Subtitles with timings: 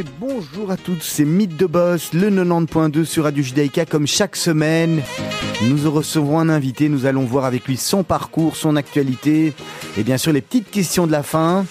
[0.00, 3.84] bonjour à toutes, c'est Mythe de Boss, le 90.2 sur Radio Judaïka.
[3.84, 5.02] Comme chaque semaine,
[5.62, 9.52] nous recevrons un invité, nous allons voir avec lui son parcours, son actualité
[9.98, 11.66] et bien sûr les petites questions de la fin.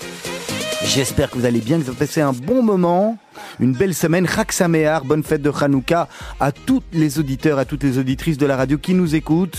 [0.86, 3.18] J'espère que vous allez bien, que vous avez passé un bon moment,
[3.60, 4.28] une belle semaine.
[4.50, 6.08] Sameach, bonne fête de Hanouka
[6.40, 9.58] à tous les auditeurs, à toutes les auditrices de la radio qui nous écoutent.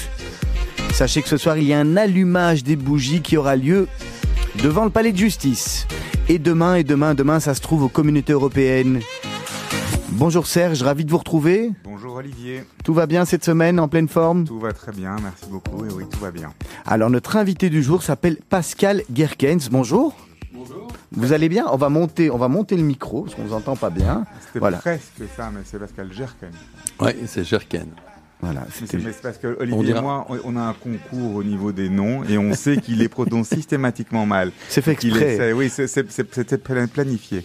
[0.92, 3.88] Sachez que ce soir, il y a un allumage des bougies qui aura lieu
[4.62, 5.86] devant le palais de justice.
[6.28, 9.00] Et demain, et demain, demain, ça se trouve aux communautés européennes.
[10.10, 11.70] Bonjour Serge, ravi de vous retrouver.
[11.84, 12.64] Bonjour Olivier.
[12.84, 14.44] Tout va bien cette semaine, en pleine forme?
[14.44, 15.84] Tout va très bien, merci beaucoup.
[15.84, 16.52] Et oui, tout va bien.
[16.86, 19.68] Alors, notre invité du jour s'appelle Pascal Gerkens.
[19.70, 20.14] Bonjour.
[20.52, 20.88] Bonjour.
[21.12, 21.66] Vous allez bien?
[21.72, 24.24] On va monter, on va monter le micro parce qu'on vous entend pas bien.
[24.46, 24.78] C'était Voilà.
[24.78, 26.50] presque ça, mais c'est Pascal Gerken.
[27.00, 27.88] Oui, c'est Jerken.
[28.42, 31.36] Voilà, c'était c'est parce que On Olivier dira- et moi, on on a un concours
[31.36, 34.50] au niveau des noms et on sait qu'il les prononce systématiquement mal.
[34.68, 35.34] c'est fait exprès.
[35.36, 37.44] essaie- oui, c'était pla- planifié.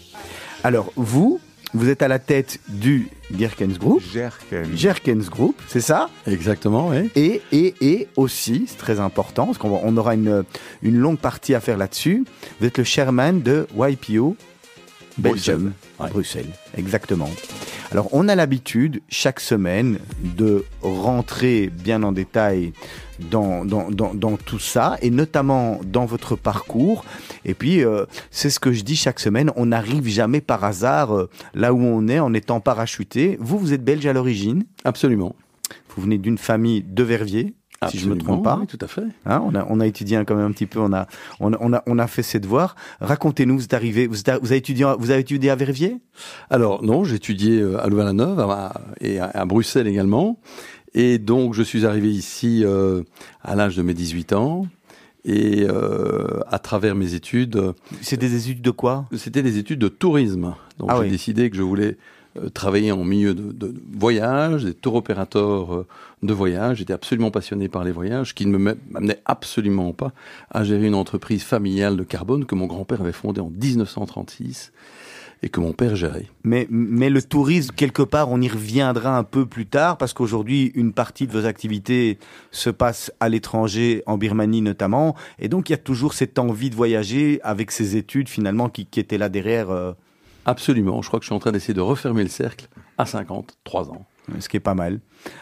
[0.63, 1.39] Alors, vous,
[1.75, 4.75] vous êtes à la tête du Gerkens Group, Gerken.
[4.75, 6.09] Gerkens Group, c'est ça?
[6.25, 7.11] Exactement, oui.
[7.15, 10.43] Et, et, et aussi, c'est très important, parce qu'on on aura une,
[10.81, 12.25] une longue partie à faire là-dessus,
[12.59, 14.35] vous êtes le chairman de YPO
[15.19, 16.09] Belgium, ouais.
[16.09, 17.29] Bruxelles, exactement.
[17.91, 22.73] Alors, on a l'habitude, chaque semaine, de rentrer bien en détail
[23.31, 27.05] dans, dans, dans, dans tout ça, et notamment dans votre parcours.
[27.45, 31.15] Et puis, euh, c'est ce que je dis chaque semaine, on n'arrive jamais par hasard
[31.15, 33.37] euh, là où on est en étant parachuté.
[33.39, 35.33] Vous, vous êtes belge à l'origine, Absolument.
[35.95, 37.53] vous venez d'une famille de Verviers,
[37.89, 38.57] si je me trompe pas.
[38.59, 39.03] Oui, tout à fait.
[39.25, 41.07] Hein, on, a, on a étudié quand même un petit peu, on a,
[41.39, 42.75] on, a- on a, on a fait ses devoirs.
[43.01, 45.97] Racontez-nous, vous êtes arrivé, vous, êtes- vous avez étudié, vous avez étudié à Verviers?
[46.49, 50.39] Alors, non, j'ai étudié euh, à Louvain-la-Neuve à- et à, à Bruxelles également.
[50.93, 53.03] Et donc, je suis arrivé ici euh,
[53.43, 54.65] à l'âge de mes 18 ans.
[55.25, 57.61] Et euh, à travers mes études,
[58.01, 59.05] C'est des études de quoi?
[59.17, 60.55] c'était des études de tourisme.
[60.79, 61.09] Donc, Ah j'ai oui.
[61.09, 61.97] décidé que je voulais
[62.53, 65.85] travailler en milieu de, de voyage, des tour opérateurs
[66.23, 66.77] de voyage.
[66.77, 70.11] J'étais absolument passionné par les voyages, qui ne me m'amenait absolument pas
[70.49, 74.71] à gérer une entreprise familiale de carbone que mon grand-père avait fondée en 1936
[75.43, 76.25] et que mon père gérait.
[76.43, 80.71] mais, mais le tourisme, quelque part, on y reviendra un peu plus tard, parce qu'aujourd'hui,
[80.73, 82.17] une partie de vos activités
[82.49, 86.71] se passe à l'étranger, en Birmanie notamment, et donc il y a toujours cette envie
[86.71, 89.91] de voyager avec ces études, finalement, qui, qui étaient là derrière, euh,
[90.47, 91.01] Absolument.
[91.01, 94.05] Je crois que je suis en train d'essayer de refermer le cercle à 53 ans.
[94.39, 94.99] Ce qui est pas mal.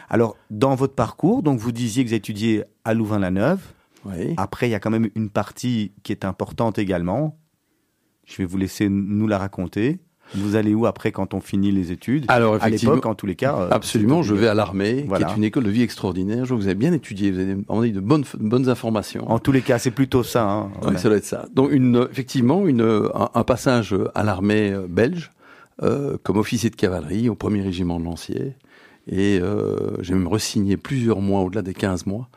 [0.08, 3.60] Alors, dans votre parcours, donc vous disiez que vous étudiez à Louvain-la-Neuve,
[4.04, 4.34] Oui.
[4.36, 7.38] Après, il y a quand même une partie qui est importante également.
[8.24, 9.98] Je vais vous laisser nous la raconter.
[10.34, 12.24] Vous allez où après quand on finit les études?
[12.28, 13.56] Alors, À effectivement, l'époque, en tous les cas.
[13.60, 15.26] euh, absolument, je vais à l'armée, Voilà.
[15.26, 16.44] qui est une école de vie extraordinaire.
[16.44, 19.30] Je vous avez bien étudié, vous avez demandé de bonnes, de bonnes informations.
[19.30, 20.44] En tous les cas, c'est plutôt ça.
[20.50, 20.70] hein.
[20.82, 21.46] Oui, ça doit être ça.
[21.54, 25.30] Donc, une, effectivement, une, un, un passage à l'armée euh, belge,
[25.82, 28.56] euh, comme officier de cavalerie au 1er régiment de Lanciers.
[29.08, 32.28] Et euh, j'ai même resigné plusieurs mois, au-delà des 15 mois.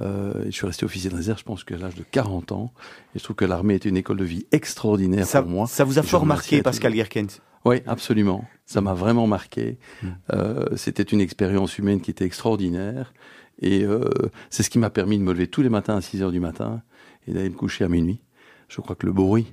[0.00, 2.72] Euh, je suis resté officier de réserve, je pense qu'à l'âge de 40 ans.
[3.14, 5.66] Et je trouve que l'armée était une école de vie extraordinaire ça, pour moi.
[5.66, 6.98] ça vous a fort marqué, Pascal tous.
[6.98, 7.40] Gerkens.
[7.64, 8.44] Oui, absolument.
[8.66, 9.78] Ça m'a vraiment marqué.
[10.02, 10.08] Mm.
[10.32, 13.12] Euh, C'était une expérience humaine qui était extraordinaire.
[13.60, 14.08] Et euh,
[14.50, 16.40] c'est ce qui m'a permis de me lever tous les matins à 6 heures du
[16.40, 16.82] matin
[17.26, 18.20] et d'aller me coucher à minuit.
[18.68, 19.52] Je crois que le bruit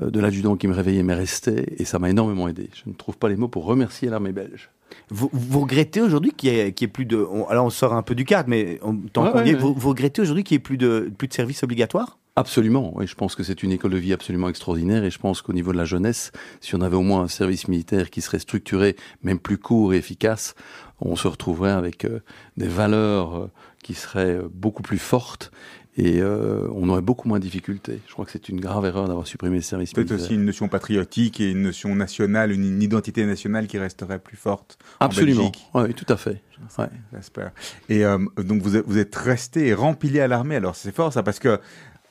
[0.00, 2.68] de l'adjudant qui me réveillait m'est resté et ça m'a énormément aidé.
[2.74, 4.70] Je ne trouve pas les mots pour remercier l'armée belge.
[5.10, 7.16] Vous, vous regrettez aujourd'hui qu'il y, ait- y plus de.
[7.16, 9.50] on- alors, on sort un peu du cadre, mais on, tant Ouais, qu'on y ouais,
[9.50, 9.60] est, ouais.
[9.60, 12.18] vous, vous regrettez aujourd'hui qu'il n'y ait plus de, plus de services obligatoires?
[12.38, 15.40] Absolument, oui, je pense que c'est une école de vie absolument extraordinaire et je pense
[15.40, 18.38] qu'au niveau de la jeunesse, si on avait au moins un service militaire qui serait
[18.38, 20.54] structuré, même plus court et efficace,
[21.00, 22.20] on se retrouverait avec euh,
[22.58, 23.50] des valeurs euh,
[23.82, 25.50] qui seraient euh, beaucoup plus fortes
[25.98, 28.00] et euh, on aurait beaucoup moins de difficultés.
[28.06, 30.68] Je crois que c'est une grave erreur d'avoir supprimé le service Peut-être aussi une notion
[30.68, 34.78] patriotique et une notion nationale, une, une identité nationale qui resterait plus forte.
[35.00, 36.42] en Absolument, oui, tout à fait.
[36.78, 36.86] Ouais.
[37.14, 37.52] J'espère.
[37.88, 40.56] Et euh, donc vous êtes, vous êtes resté et rempilé à l'armée.
[40.56, 41.58] Alors c'est fort ça parce que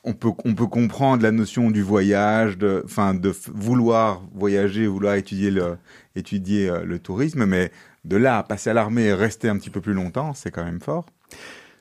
[0.02, 5.14] on peut on peut comprendre la notion du voyage, de enfin de vouloir voyager, vouloir
[5.14, 5.76] étudier le
[6.16, 7.70] étudier euh, le tourisme, mais
[8.04, 10.64] de là à passer à l'armée et rester un petit peu plus longtemps, c'est quand
[10.64, 11.06] même fort.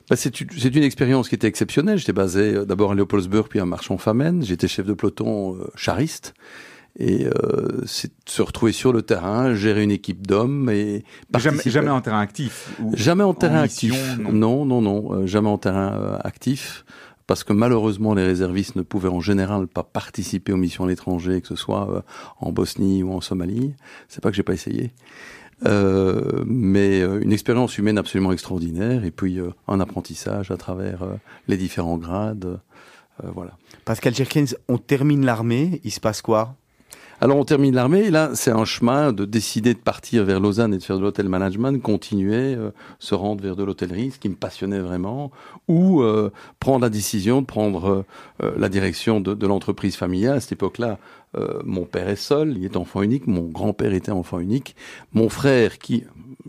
[0.09, 1.97] Bah, c'est une, expérience qui était exceptionnelle.
[1.97, 4.43] J'étais basé euh, d'abord à Léopoldsburg, puis à Marchand-Famenne.
[4.43, 6.33] J'étais chef de peloton euh, chariste.
[6.97, 11.03] Et euh, c'est se retrouver sur le terrain, gérer une équipe d'hommes et
[11.37, 12.69] Jamais, jamais en terrain actif.
[12.81, 14.17] ou- Jamais en terrain actif.
[14.17, 14.31] non.
[14.31, 16.85] Non, non, non, euh, jamais en terrain euh, actif.
[17.27, 21.41] parce que malheureusement les réservistes ne pouvaient en général pas participer aux missions à l'étranger,
[21.41, 22.01] que ce soit euh,
[22.39, 23.73] en Bosnie ou en Somalie.
[24.07, 24.91] C'est pas que j'ai pas essayé.
[25.65, 30.99] Euh, mais euh, une expérience humaine absolument extraordinaire et puis euh, un apprentissage à travers
[31.47, 32.59] les différents grades.
[33.23, 33.51] voilà.
[33.85, 36.55] Pascal Jerkins, on termine l'armée, il se passe quoi?
[37.21, 40.77] Alors on termine l'armée, là c'est un chemin de décider de partir vers Lausanne et
[40.77, 44.35] de faire de l'hôtel management, continuer, euh, se rendre vers de l'hôtellerie, ce qui me
[44.35, 45.31] passionnait vraiment,
[45.69, 46.29] ou euh,
[46.59, 48.03] prendre la décision de prendre
[48.43, 50.37] euh, la direction de, de l'entreprise familiale.
[50.37, 50.99] À cette époque-là,
[51.63, 54.75] mon père est seul, il est enfant unique, mon grand-père était enfant unique,
[55.13, 56.03] mon frère qui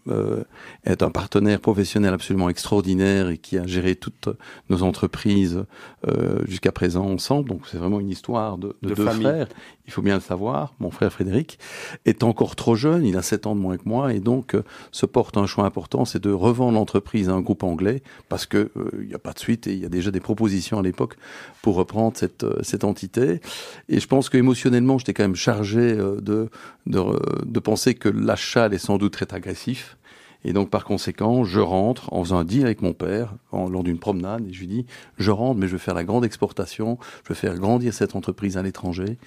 [0.09, 0.45] euh,
[0.85, 4.29] est un partenaire professionnel absolument extraordinaire et qui a géré toutes
[4.71, 5.65] nos entreprises
[6.07, 7.49] euh, jusqu'à présent ensemble.
[7.49, 9.49] Donc c'est vraiment une histoire de, de, deux frères.
[9.87, 10.75] Il faut bien le savoir.
[10.81, 11.59] Mon frère Frédéric
[12.05, 14.63] est encore trop jeune, il a 7 ans de moins que moi et donc euh,
[14.91, 18.71] se porte un choix important, c'est de revendre l'entreprise à un groupe anglais parce que
[18.77, 20.83] euh, il n'y a pas de suite et il y a déjà des propositions à
[20.83, 21.17] l'époque
[21.63, 23.41] pour reprendre cette, euh, cette entité.
[23.89, 26.51] Et je pense que émotionnellement, j'étais quand même chargé de,
[26.87, 27.03] de,
[27.45, 29.97] de penser que l'achat allait sans doute être agressif
[30.45, 33.99] et donc, par conséquent, je rentre en faisant un deal avec mon père lors d'une
[33.99, 34.87] promenade et je lui dis,
[35.19, 38.57] je rentre, mais je vais faire la grande exportation, je vais faire grandir cette entreprise
[38.57, 39.19] à l'étranger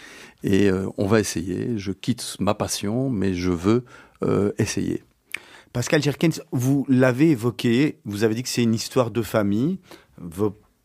[0.43, 1.77] et euh, on va essayer.
[1.77, 3.85] Je quitte ma passion, mais je veux
[4.23, 5.03] euh, essayer.
[5.73, 9.77] Pascal Jerkens, vous l'avez évoqué, vous avez dit que c'est une histoire de famille.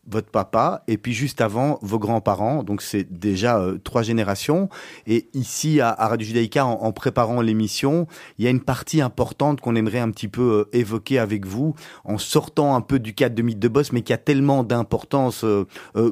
[0.07, 2.63] Votre papa et puis juste avant vos grands-parents.
[2.63, 4.69] Donc c'est déjà euh, trois générations.
[5.07, 8.07] Et ici à, Radio Judaïka, en, préparant l'émission,
[8.37, 11.75] il y a une partie importante qu'on aimerait un petit peu euh, évoquer avec vous,
[12.03, 15.43] en sortant un peu du cadre de mythe de boss, mais qui a tellement d'importance
[15.43, 15.65] euh,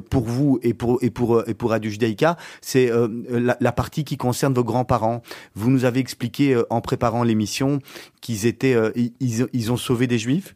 [0.10, 2.38] pour vous et pour et pour et pour Radio Judaïka.
[2.62, 2.92] C'est
[3.30, 5.22] la, la, partie qui concerne vos grands-parents.
[5.56, 7.80] Vous nous avez expliqué en préparant l'émission
[8.22, 10.56] qu'ils étaient ils, ils ont sauvé des juifs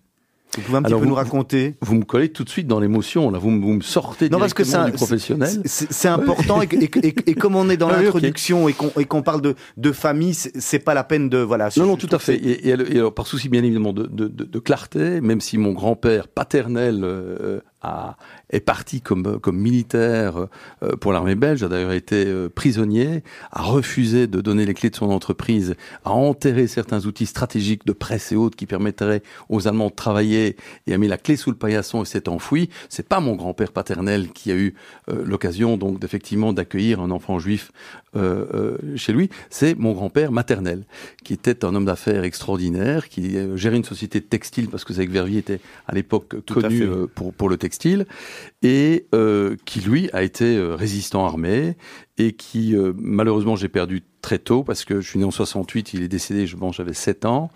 [0.57, 3.29] vous pouvez un petit peu nous raconter Vous me collez tout de suite dans l'émotion,
[3.29, 3.39] là.
[3.39, 5.61] Vous, vous, me sortez non, parce que du professionnel.
[5.65, 9.55] C'est important, et, et, et, comme on est dans ah l'introduction et qu'on parle de,
[9.77, 11.37] de famille, c'est pas la peine de...
[11.37, 11.69] voilà.
[11.77, 12.35] Non, non, tout à fait.
[12.43, 17.03] Et, alors, par souci, bien évidemment, de, de, de, clarté, même si mon grand-père paternel
[17.03, 17.59] euh,
[18.49, 20.47] est parti comme, comme militaire
[20.83, 24.89] euh, pour l'armée belge, a d'ailleurs été euh, prisonnier, a refusé de donner les clés
[24.89, 29.67] de son entreprise, a enterré certains outils stratégiques de presse et autres qui permettraient aux
[29.67, 30.55] Allemands de travailler
[30.87, 32.69] et a mis la clé sous le paillasson et s'est enfoui.
[32.89, 34.73] C'est pas mon grand-père paternel qui a eu
[35.09, 37.71] euh, l'occasion donc d'effectivement d'accueillir un enfant juif
[38.95, 40.83] chez lui, c'est mon grand-père maternel
[41.23, 45.09] qui était un homme d'affaires extraordinaire, qui gérait une société de textile parce que Zach
[45.09, 48.05] Verviers était à l'époque connu pour, pour le textile
[48.61, 51.77] et euh, qui lui a été euh, résistant armé
[52.17, 55.93] et qui euh, malheureusement j'ai perdu très tôt parce que je suis né en 68,
[55.93, 57.51] il est décédé, je pense j'avais 7 ans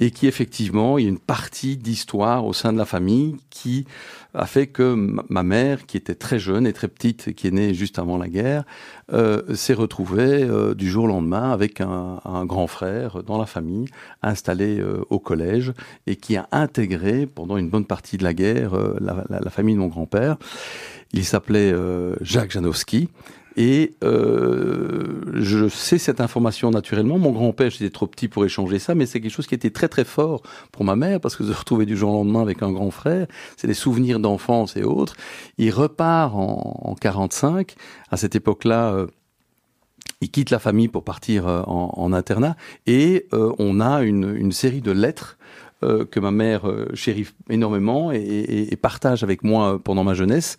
[0.00, 3.86] et qui effectivement il y a une partie d'histoire au sein de la famille qui
[4.34, 4.94] a fait que
[5.28, 8.28] ma mère qui était très jeune et très petite qui est née juste avant la
[8.28, 8.64] guerre
[9.12, 13.86] euh, s'est retrouvée euh, du jour au lendemain avec un, grand frère dans la famille
[14.22, 15.72] installé au collège
[16.06, 19.86] et qui a intégré pendant une bonne partie de la guerre la, famille de mon
[19.86, 20.36] grand-père.
[21.12, 21.74] Il s'appelait
[22.20, 23.08] Jacques Janowski
[23.56, 27.18] et euh, je sais cette information naturellement.
[27.18, 29.88] Mon grand-père, j'étais trop petit pour échanger ça, mais c'est quelque chose qui était très
[29.88, 32.72] très fort pour ma mère, parce que se retrouver du jour au lendemain avec un
[32.72, 35.14] grand frère, c'est des souvenirs d'enfance et autres.
[35.58, 37.74] Il repart en, en 45.
[38.10, 39.06] À cette époque-là, euh,
[40.20, 42.56] il quitte la famille pour partir euh, en, internat,
[42.86, 45.36] et euh, on a une série de lettres
[45.82, 50.56] euh, que ma mère euh, chérit énormément et, partage avec moi pendant ma jeunesse,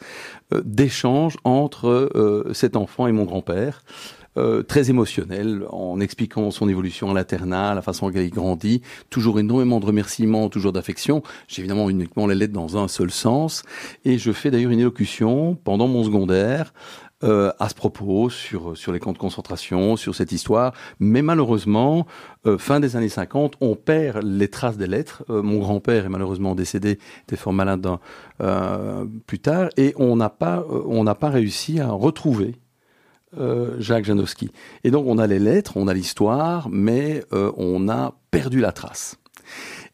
[0.54, 2.10] euh, d'échanges entre
[2.54, 3.84] cet enfant et mon grand-père.
[4.68, 9.80] très émotionnel, en expliquant son évolution à l'internat, la façon dont il grandit, toujours énormément
[9.80, 11.22] de remerciements, toujours d'affection.
[11.48, 13.62] J'ai évidemment uniquement les lettres dans un seul sens,
[14.06, 16.74] et je fais d'ailleurs une élocution pendant mon secondaire
[17.24, 20.74] euh, à ce propos sur, sur les camps de concentration, sur cette histoire.
[21.00, 22.06] Mais malheureusement,
[22.46, 25.24] euh, fin des années 50, on perd les traces des lettres.
[25.30, 27.88] Euh, mon grand-père est malheureusement décédé, était fort malade
[29.26, 32.56] plus tard, et on n'a pas, on n'a pas réussi à retrouver
[33.80, 34.52] Jacques Janowski.
[34.84, 39.18] Et donc on a les lettres, on a l'histoire, mais on a perdu la trace.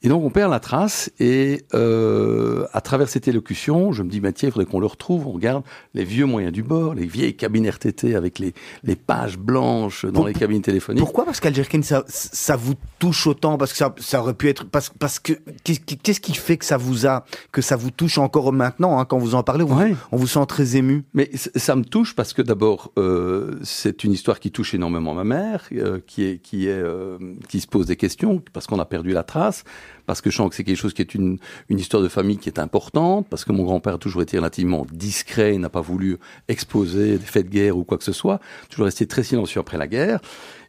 [0.01, 4.21] Et donc on perd la trace et euh, à travers cette élocution, je me dis,
[4.21, 5.63] Mathieu, il faudrait qu'on le retrouve, on regarde
[5.93, 8.53] les vieux moyens du bord, les vieilles cabines RTT avec les,
[8.83, 11.03] les pages blanches dans les cabines téléphoniques.
[11.03, 14.63] Pourquoi Pascal Jerkin, ça, ça vous touche autant Parce que ça, ça aurait pu être...
[14.65, 15.33] Parce, parce que
[15.65, 17.25] qu'est-ce qui fait que ça vous a...
[17.51, 19.65] que ça vous touche encore maintenant hein, Quand vous en parlez,
[20.13, 21.03] on vous sent très ému?
[21.13, 25.25] Mais ça me touche parce que d'abord, euh, c'est une histoire qui touche énormément ma
[25.25, 27.17] mère, euh, qui, est, qui, est, euh,
[27.49, 29.65] qui se pose des questions parce qu'on a perdu la trace
[30.05, 31.37] parce que je sens que c'est quelque chose qui est une,
[31.69, 34.85] une histoire de famille qui est importante, parce que mon grand-père a toujours été relativement
[34.91, 36.17] discret, n'a pas voulu
[36.47, 39.77] exposer des faits de guerre ou quoi que ce soit, toujours resté très silencieux après
[39.77, 40.19] la guerre.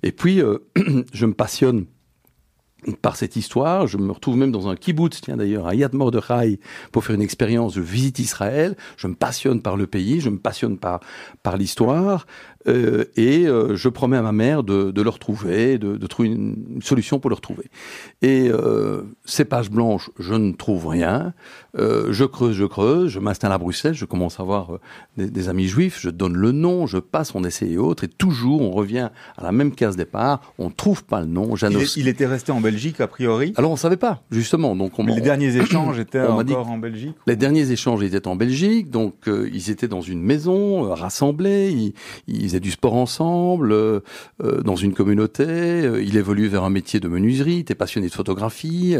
[0.02, 0.58] Et puis, euh,
[1.12, 1.86] je me passionne
[3.02, 3.86] par cette histoire.
[3.86, 6.60] Je me retrouve même dans un kibbutz, tiens d'ailleurs, à Yad Mordechai,
[6.92, 8.76] pour faire une expérience de visite Israël.
[8.96, 11.00] Je me passionne par le pays, je me passionne par,
[11.42, 12.26] par l'histoire.
[12.68, 16.80] Euh, et euh, je promets à ma mère de, le retrouver, de, de, trouver une,
[16.82, 17.64] solution pour le retrouver.
[18.22, 21.32] Et euh, ces pages blanches, je ne trouve rien.
[21.78, 24.80] Euh, je creuse, je creuse, je m'installe à Bruxelles, je commence à avoir euh,
[25.16, 28.08] des, des, amis juifs, je donne le nom, je passe, on essaie et autres, et
[28.08, 31.56] toujours on revient à la même case départ, on ne trouve pas le nom.
[31.56, 31.96] Janos...
[31.96, 34.74] Il, il, était resté en Belgique a priori Alors on savait pas, justement.
[34.76, 38.36] Donc on, les on, derniers échanges étaient encore en Belgique Les derniers échanges étaient en
[38.36, 41.94] Belgique, donc ils étaient dans une maison, rassemblés, ils,
[42.26, 44.00] ils faisaient du sport ensemble, euh,
[44.62, 45.44] dans une communauté.
[45.44, 47.54] Euh, il évolue vers un métier de menuiserie.
[47.54, 48.96] Il était passionné de photographie.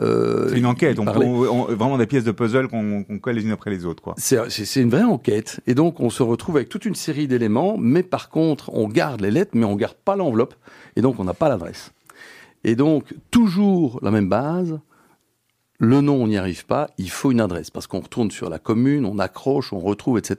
[0.00, 0.98] Euh, c'est une enquête.
[0.98, 1.26] On, parlait...
[1.26, 4.14] on, vraiment des pièces de puzzle qu'on qu colle les unes après les autres.
[4.18, 5.60] C'est une vraie enquête.
[5.66, 9.22] Et donc on se retrouve avec toute une série d'éléments, mais par contre on garde
[9.22, 10.54] les lettres, mais on garde pas l'enveloppe,
[10.96, 11.92] et donc on n'a pas l'adresse.
[12.64, 14.78] Et donc toujours la même base
[15.82, 18.58] le nom, on n'y arrive pas, il faut une adresse, parce qu'on retourne sur la
[18.58, 20.36] commune, on accroche, on retrouve, etc.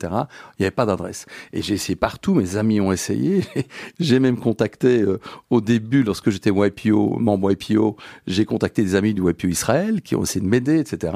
[0.59, 1.25] Il n'y avait pas d'adresse.
[1.51, 3.43] Et j'ai essayé partout, mes amis ont essayé,
[3.99, 7.97] j'ai même contacté euh, au début, lorsque j'étais YPO, membre YPO,
[8.27, 11.13] j'ai contacté des amis du YPO Israël, qui ont essayé de m'aider, etc.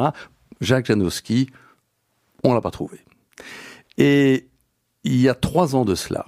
[0.62, 1.50] Jacques Janowski,
[2.43, 3.00] on l'a pas trouvé.
[3.97, 4.47] Et
[5.03, 6.25] il y a trois ans de cela,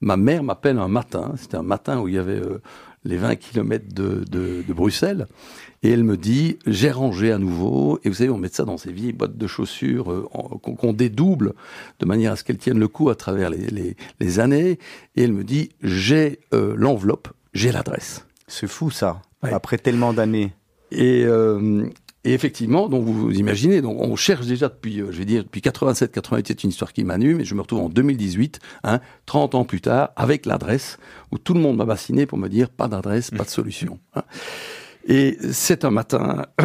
[0.00, 2.60] ma mère m'appelle un matin, c'était un matin où il y avait euh,
[3.04, 5.26] les 20 kilomètres de, de, de Bruxelles,
[5.82, 8.76] et elle me dit, j'ai rangé à nouveau, et vous savez, on met ça dans
[8.76, 11.54] ces vieilles boîtes de chaussures euh, qu'on dédouble
[11.98, 14.78] de manière à ce qu'elles tiennent le coup à travers les, les, les années,
[15.16, 18.26] et elle me dit, j'ai euh, l'enveloppe, j'ai l'adresse.
[18.46, 19.52] C'est fou ça, ouais.
[19.52, 20.52] après tellement d'années.
[20.90, 21.86] Et, euh,
[22.24, 25.42] et effectivement, donc vous, vous imaginez, donc on cherche déjà depuis, euh, je vais dire,
[25.42, 29.00] depuis 87, 88, c'est une histoire qui m'anime, et je me retrouve en 2018, hein,
[29.26, 30.98] 30 ans plus tard, avec l'adresse,
[31.32, 33.98] où tout le monde m'a bassiné pour me dire, pas d'adresse, pas de solution.
[34.14, 34.22] Hein.
[35.08, 36.46] Et c'est un matin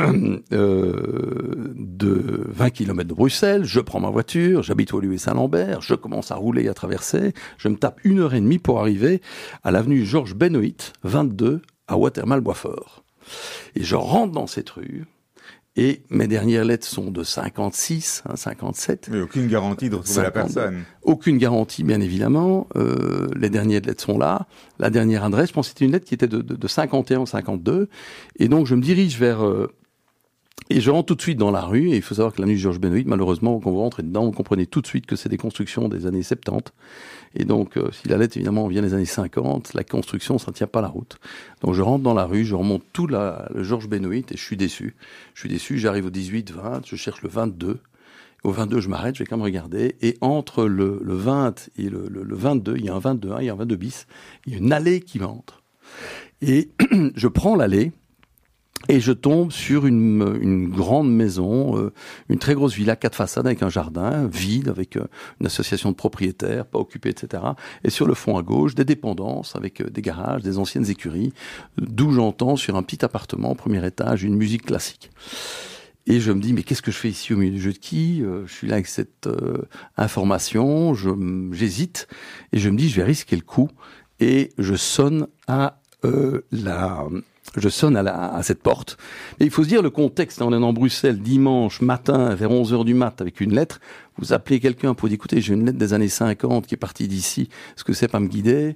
[0.54, 5.96] euh, de 20 km de Bruxelles, je prends ma voiture, j'habite au lieu Saint-Lambert, je
[5.96, 9.24] commence à rouler et à traverser, je me tape une heure et demie pour arriver
[9.64, 13.04] à l'avenue Georges Benoît, 22, à Watermal-Boisfort.
[13.76, 15.06] Et je rentre dans cette rue,
[15.78, 19.10] et mes dernières lettres sont de 56, hein, 57.
[19.12, 20.84] Mais aucune garantie de retrouver 50, la personne.
[21.04, 22.68] Aucune garantie, bien évidemment.
[22.76, 24.48] Euh, les dernières lettres sont là.
[24.80, 27.28] La dernière adresse, je pense que c'était une lettre qui était de, de, de 51
[27.28, 27.90] 52.
[28.40, 29.46] Et donc, je me dirige vers...
[29.46, 29.72] Euh,
[30.70, 32.48] et je rentre tout de suite dans la rue, et il faut savoir que la
[32.48, 35.30] nuit Georges Benoît, malheureusement, quand vous rentrez dedans, vous comprenez tout de suite que c'est
[35.30, 36.74] des constructions des années 70.
[37.36, 40.56] Et donc, euh, si la lettre, évidemment, vient des années 50, la construction, ça ne
[40.56, 41.18] tient pas la route.
[41.62, 44.58] Donc, je rentre dans la rue, je remonte tout le Georges Benoît, et je suis
[44.58, 44.96] déçu.
[45.34, 47.80] Je suis déçu, j'arrive au 18, 20, je cherche le 22.
[48.44, 49.96] Au 22, je m'arrête, je vais quand même regarder.
[50.02, 53.34] Et entre le, le 20 et le, le, le 22, il y a un 22,
[53.40, 54.08] il y a un 22 bis,
[54.46, 55.64] il y a une allée qui m'entre.
[56.42, 56.72] Et
[57.16, 57.92] je prends l'allée,
[58.90, 61.92] et je tombe sur une, une grande maison, euh,
[62.30, 65.06] une très grosse villa, quatre façades avec un jardin vide, avec euh,
[65.42, 67.44] une association de propriétaires, pas occupée, etc.
[67.84, 71.34] Et sur le fond à gauche, des dépendances avec euh, des garages, des anciennes écuries,
[71.78, 75.12] d'où j'entends sur un petit appartement premier étage une musique classique.
[76.06, 77.78] Et je me dis, mais qu'est-ce que je fais ici au milieu du jeu de
[77.78, 79.28] qui Je suis là avec cette
[79.98, 80.94] information,
[81.52, 82.08] j'hésite,
[82.54, 83.70] et je me dis, je vais risquer le coup,
[84.22, 85.82] et je sonne à
[86.54, 87.06] la
[87.56, 88.98] je sonne à, la, cette porte.
[89.40, 90.42] Et il faut se dire le contexte.
[90.42, 93.80] On est dans Bruxelles dimanche matin vers 11 heures du mat avec une lettre.
[94.18, 97.08] Vous appelez quelqu'un pour dire écoutez, j'ai une lettre des années 50 qui est partie
[97.08, 97.50] d'ici.
[97.76, 98.76] Est-ce que c'est pas me guider?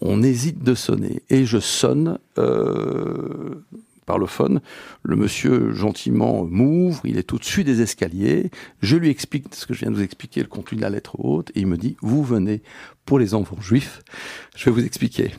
[0.00, 1.22] On hésite de sonner.
[1.28, 3.62] Et je sonne euh,
[4.06, 4.60] par le phone.
[5.02, 7.02] Le monsieur gentiment m'ouvre.
[7.04, 8.50] Il est au-dessus des escaliers.
[8.80, 11.20] Je lui explique ce que je viens de vous expliquer, le contenu de la lettre
[11.20, 11.50] haute.
[11.54, 12.62] Et il me dit vous venez
[13.04, 14.02] pour les enfants juifs.
[14.56, 15.32] Je vais vous expliquer.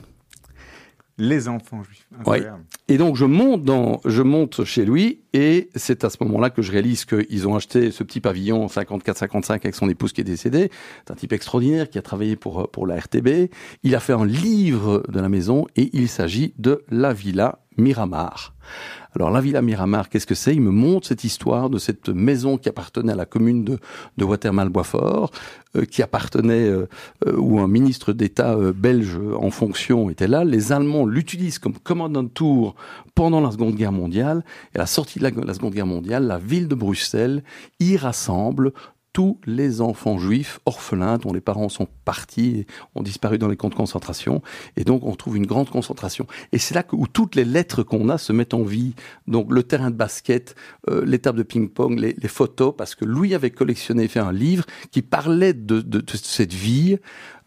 [1.18, 2.08] Les enfants juifs.
[2.26, 2.40] Oui.
[2.88, 6.62] Et donc je monte dans, je monte chez lui et c'est à ce moment-là que
[6.62, 10.72] je réalise qu'ils ont acheté ce petit pavillon 54-55 avec son épouse qui est décédée.
[11.06, 13.52] C'est un type extraordinaire qui a travaillé pour pour la RTB.
[13.84, 18.54] Il a fait un livre de la maison et il s'agit de la villa Miramar.
[19.16, 20.54] Alors la Villa Miramar, qu'est-ce que c'est?
[20.54, 23.80] Il me montre cette histoire de cette maison qui appartenait à la commune de,
[24.18, 25.32] de Watermal-Boisfort,
[25.78, 26.88] euh, qui appartenait, euh,
[27.38, 30.44] où un ministre d'État euh, belge en fonction était là.
[30.44, 32.76] Les Allemands l'utilisent comme commandant de tour
[33.14, 34.44] pendant la Seconde Guerre mondiale.
[34.74, 37.44] Et à la sortie de la, Seconde Guerre mondiale, la ville de Bruxelles
[37.80, 38.74] y rassemble
[39.16, 43.56] tous les enfants juifs orphelins dont les parents sont partis et ont disparu dans les
[43.56, 44.42] camps de concentration.
[44.76, 46.28] Et donc, on trouve une grande concentration.
[46.52, 48.94] Et c'est là que, où toutes les lettres qu'on a se mettent en vie.
[49.26, 50.56] Donc, le terrain de basket,
[50.90, 54.66] euh, l'étape de ping-pong, les, les, photos, parce que lui avait collectionné, fait un livre
[54.92, 56.98] qui parlait de, cette vie,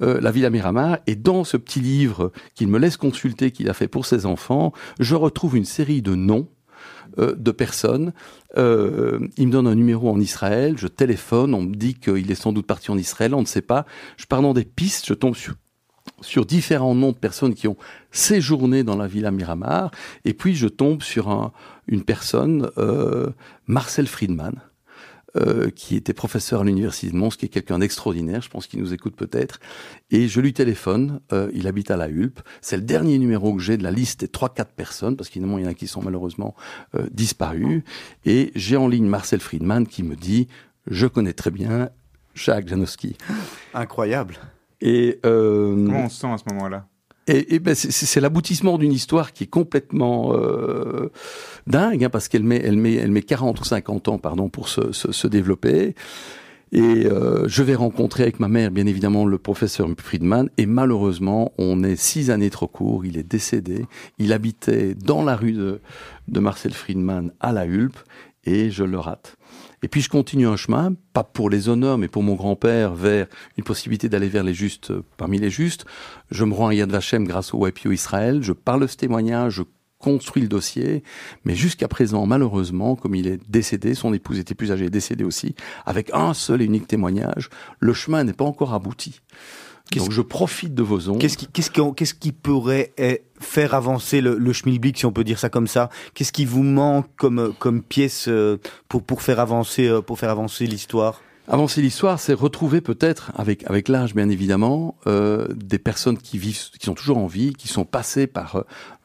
[0.01, 1.01] euh, la Villa Miramar.
[1.07, 4.73] Et dans ce petit livre qu'il me laisse consulter, qu'il a fait pour ses enfants,
[5.01, 6.49] je retrouve une série de noms
[7.19, 8.13] euh, de personnes.
[8.57, 12.35] Euh, il me donne un numéro en Israël, je téléphone, on me dit qu'il est
[12.35, 13.87] sans doute parti en Israël, on ne sait pas.
[14.17, 15.55] Je pars dans des pistes, je tombe sur,
[16.21, 17.77] sur différents noms de personnes qui ont
[18.11, 19.91] séjourné dans la Villa Miramar,
[20.25, 21.53] et puis je tombe sur un,
[21.87, 23.31] une personne, euh,
[23.67, 24.55] Marcel Friedman,
[25.41, 28.81] euh, qui était professeur à l'université de Mons, qui est quelqu'un d'extraordinaire, je pense qu'il
[28.81, 29.61] nous écoute peut-être.
[30.11, 32.41] Et je lui téléphone, euh, il habite à la Hulpe.
[32.61, 35.43] C'est le dernier numéro que j'ai de la liste des trois quatre personnes, parce qu'il
[35.43, 36.55] y en a qui sont malheureusement
[36.95, 37.83] euh, disparus.
[38.25, 40.49] Et j'ai en ligne Marcel Friedman qui me dit,
[40.87, 41.91] je connais très bien
[42.35, 43.17] Jacques Janowski.
[43.75, 44.37] Incroyable.
[44.81, 46.87] Et comment on se sent à ce moment-là?
[47.29, 50.98] et, et ben c'est l'aboutissement d'une histoire qui est complètement euh,
[51.69, 54.69] dingue, hein, parce qu'elle met, elle met, elle met 40 ou 50 ans, pardon, pour
[54.69, 55.95] se, se, développer.
[56.73, 60.51] Et euh, je vais rencontrer avec ma mère, bien évidemment, le professeur Friedman.
[60.59, 63.07] Et malheureusement, on est six années trop court.
[63.07, 63.87] Il est décédé.
[64.19, 65.81] Il habitait dans la rue de,
[66.27, 67.99] de Marcel Friedman à la Hulpe.
[68.45, 69.37] Et je le rate.
[69.83, 73.27] Et puis je continue un chemin, pas pour les honneurs, mais pour mon grand-père, vers
[73.57, 75.85] une possibilité d'aller vers les justes euh, parmi les justes.
[76.31, 79.63] Je me rends à Yad Vashem grâce au YPO Israël, je parle ce témoignage,
[79.99, 81.03] construis le dossier,
[81.45, 85.55] mais jusqu'à présent, malheureusement, comme il est décédé, son épouse était plus âgée, décédée aussi,
[85.87, 87.51] avec un seul et unique témoignage,
[87.81, 89.21] le chemin n'est pas encore abouti.
[89.97, 91.19] Donc je profite de vos ondes.
[91.19, 95.13] Qu'est-ce qui, qu'est-ce qui, qu'est-ce qui pourrait eh, faire avancer le, le schmilblick, si on
[95.13, 95.89] peut dire ça comme ça?
[96.13, 100.31] Qu'est-ce qui vous manque comme, comme pièce euh, pour, pour faire avancer, euh, pour faire
[100.31, 101.23] avancer l'histoire?
[101.51, 106.71] Avancer l'histoire, c'est retrouver peut-être, avec avec l'âge bien évidemment, euh, des personnes qui vivent,
[106.79, 108.57] qui sont toujours en vie, qui sont passées par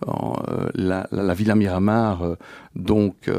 [0.10, 2.36] euh, la, la, Villa Miramar,
[2.78, 3.30] euh, donc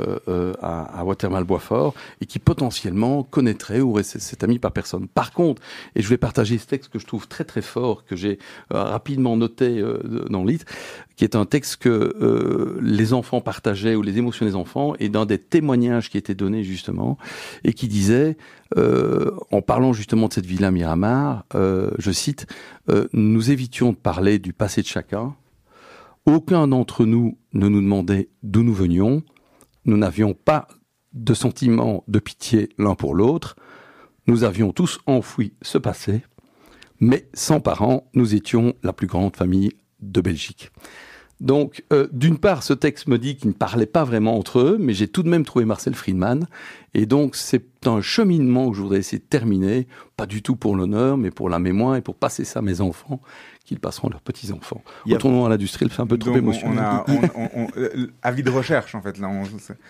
[0.62, 5.08] à, à Watermal-Boisfort, et qui potentiellement connaîtraient ou cet ami par personne.
[5.08, 5.62] Par contre,
[5.94, 8.38] et je vais partager ce texte que je trouve très très fort, que j'ai
[8.70, 9.82] rapidement noté
[10.30, 10.64] dans le livre,
[11.16, 15.08] qui est un texte que euh, les enfants partageaient ou les émotions des enfants, et
[15.08, 17.18] dans des témoignages qui étaient donnés justement,
[17.62, 18.36] et qui disait,
[18.76, 22.46] euh, en parlant justement de cette villa Miramar, euh, je cite,
[22.88, 25.34] euh, nous évitions de parler du passé de chacun.
[26.26, 29.22] Aucun d'entre nous ne nous demandait d'où nous venions.
[29.84, 30.68] Nous n'avions pas
[31.12, 33.56] de sentiment de pitié l'un pour l'autre.
[34.26, 36.22] Nous avions tous enfoui ce passé,
[36.98, 40.70] mais sans parents, nous étions la plus grande famille de Belgique.
[41.40, 44.78] Donc, euh, d'une part, ce texte me dit qu'ils ne parlaient pas vraiment entre eux,
[44.80, 46.46] mais j'ai tout de même trouvé Marcel Friedman.
[46.94, 50.76] Et donc, c'est un cheminement que je voudrais essayer de terminer, pas du tout pour
[50.76, 53.20] l'honneur, mais pour la mémoire et pour passer ça à mes enfants,
[53.64, 54.82] qu'ils passeront à leurs petits-enfants.
[55.10, 56.78] Retournons à l'industrie, elle fait un peu trop émotionnel.
[56.78, 59.28] On a, on, on, euh, avis de recherche, en fait, là.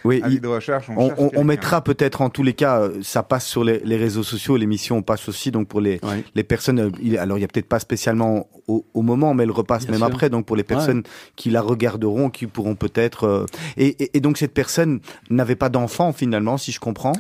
[0.05, 0.89] oui, avis de recherche.
[0.97, 4.23] On, on mettra peut-être, en tous les cas, euh, ça passe sur les, les réseaux
[4.23, 6.25] sociaux, l'émission passe aussi, donc pour les, oui.
[6.35, 9.51] les personnes, euh, alors il y a peut-être pas spécialement au, au, moment, mais elle
[9.51, 10.07] repasse Bien même sûr.
[10.07, 11.33] après, donc pour les personnes ouais.
[11.37, 13.25] qui la regarderont, qui pourront peut-être...
[13.25, 17.13] Euh, et, et, et donc cette personne n'avait pas d'enfant, finalement, si je comprends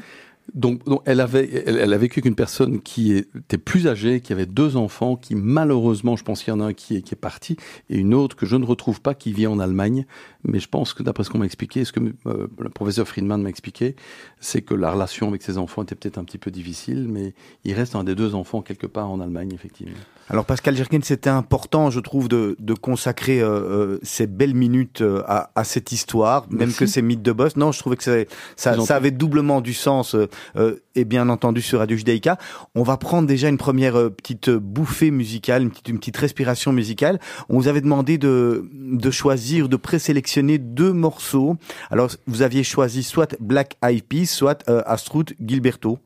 [0.53, 4.77] donc, elle avait, elle, a vécu qu'une personne qui était plus âgée, qui avait deux
[4.77, 7.57] enfants, qui malheureusement, je pense qu'il y en a un qui est, qui est parti,
[7.89, 10.05] et une autre que je ne retrouve pas, qui vit en Allemagne.
[10.45, 13.43] Mais je pense que d'après ce qu'on m'a expliqué, ce que euh, le professeur Friedman
[13.43, 13.97] m'a expliqué,
[14.39, 17.33] c'est que la relation avec ses enfants était peut-être un petit peu difficile, mais
[17.65, 19.95] il reste un des deux enfants quelque part en Allemagne, effectivement.
[20.31, 25.03] Alors Pascal Jerkin, c'était important, je trouve, de, de consacrer euh, euh, ces belles minutes
[25.03, 26.57] euh, à, à, cette histoire, Merci.
[26.59, 27.57] même que ces mythes de boss.
[27.57, 28.25] Non, je trouvais que ça,
[28.57, 30.15] ça avait doublement du sens,
[30.57, 32.39] euh, et bien entendu sur Radio Judaïka.
[32.75, 37.21] On va prendre déjà une première petite bouffée musicale, une petite, une petite respiration musicale.
[37.51, 41.57] On vous avait demandé de, de choisir, de présélectionner deux morceaux.
[41.91, 45.99] Alors, vous aviez choisi soit Black Eyed Peas, soit Astrud Gilberto.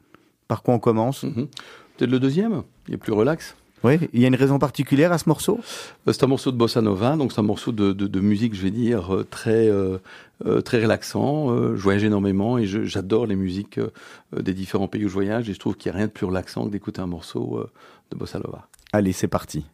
[0.48, 1.22] Par quoi on commence?
[1.22, 1.46] Mm -hmm.
[1.96, 3.54] Peut-être le deuxième, il est plus relax?
[3.84, 5.60] Oui, il y a une raison particulière à ce morceau
[6.06, 8.62] C'est un morceau de bossa nova, donc c'est un morceau de, de, de, musique, je
[8.62, 9.68] vais dire, euh, très,
[10.46, 11.50] euh, très relaxant.
[11.50, 13.90] Euh, je voyage énormément et j'adore les musiques euh,
[14.36, 16.26] des différents pays où je voyage et je trouve qu'il n'y a rien de plus
[16.26, 17.70] relaxant que d'écouter un morceau euh,
[18.10, 18.68] de bossa nova.
[18.92, 19.66] Allez, c'est parti.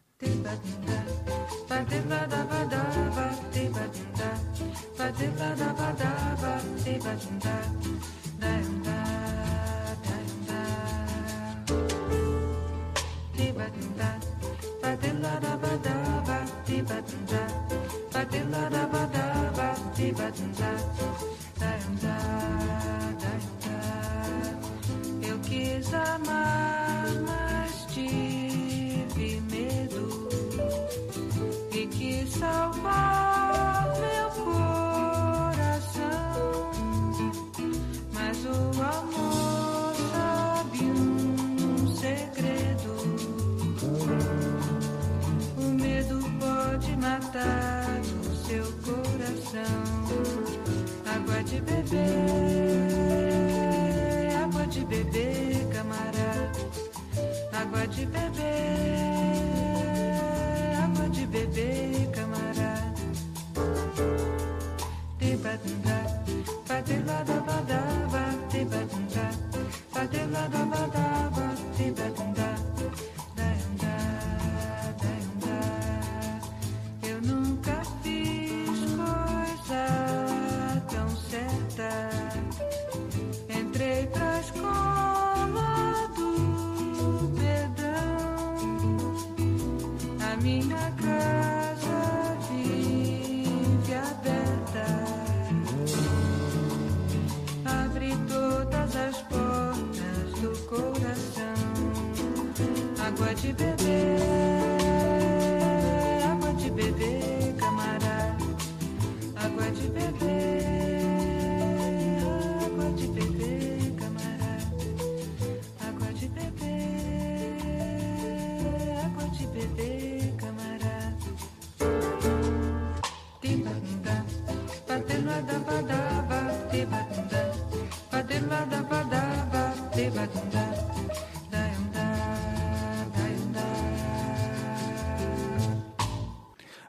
[119.73, 119.94] De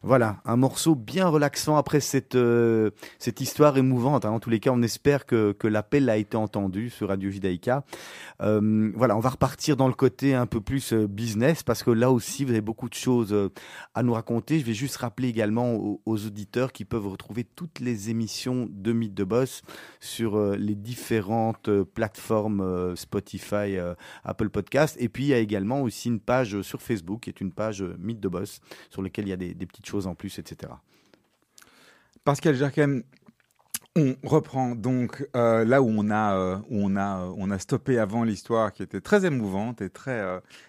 [0.07, 2.93] Voilà, un morceau bien relaxant après cette, euh,
[3.41, 4.25] histoire émouvante.
[4.25, 4.31] hein.
[4.31, 7.85] En tous les cas, on espère que, l'appel a été entendu sur Radio Judaïka.
[8.41, 11.91] Euh, voilà, on va repartir dans le côté un peu plus euh, business parce que
[11.91, 13.35] là aussi, vous avez beaucoup de choses
[13.97, 14.61] à nous raconter.
[14.61, 19.15] Je vais juste rappeler également aux, auditeurs qui peuvent retrouver toutes les émissions de Mythe
[19.15, 19.63] de Boss
[19.99, 23.77] sur les différentes plateformes Spotify,
[24.23, 24.97] Apple Podcast.
[25.01, 27.83] Et puis, il y a également aussi une page sur Facebook qui est une page
[27.99, 30.73] Mythe de Boss sur laquelle il y a des petites choses en plus, etc.
[32.25, 33.05] Pascal Jerken,
[33.99, 37.59] on reprend donc euh, là où on a euh, où on a euh, on a
[37.59, 40.23] stoppé avant l'histoire qui était très émouvante et très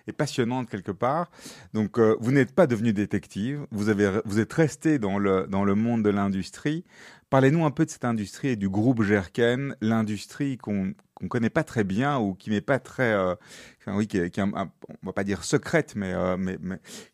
[0.08, 1.30] et passionnante quelque part.
[1.74, 5.76] Donc vous n'êtes pas devenu détective, vous avez vous êtes resté dans le dans le
[5.76, 6.86] monde de l'industrie.
[7.30, 11.63] Parlez-nous un peu de cette industrie et du groupe Jerken, l'industrie qu'on qu'on connaît pas
[11.66, 13.36] très bien ou qui n'est pas très euh,
[13.82, 16.58] enfin, oui qui est, qui un- on va pas dire secrète mais, mais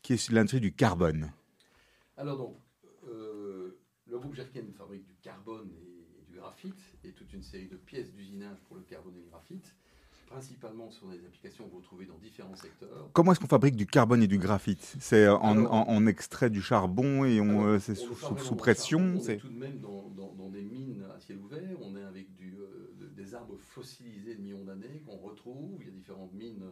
[0.04, 1.32] qui est l'industrie du carbone.
[2.18, 2.56] Alors donc,
[3.08, 7.68] euh, le groupe Jerken fabrique du carbone et, et du graphite et toute une série
[7.68, 9.76] de pièces d'usinage pour le carbone et le graphite,
[10.28, 13.10] principalement sur des applications que vous trouvez dans différents secteurs.
[13.14, 14.96] Comment est-ce qu'on fabrique du carbone et du graphite?
[15.00, 19.00] C'est en, extrait du charbon et on, euh, c'est sous, pression.
[19.00, 21.78] On est c'est- tout de même dans, dans- dans des mines à ciel ouvert.
[21.82, 25.78] On est avec du, euh, de- des arbres fossilisés de millions d'années qu'on retrouve.
[25.82, 26.64] Il y a différentes mines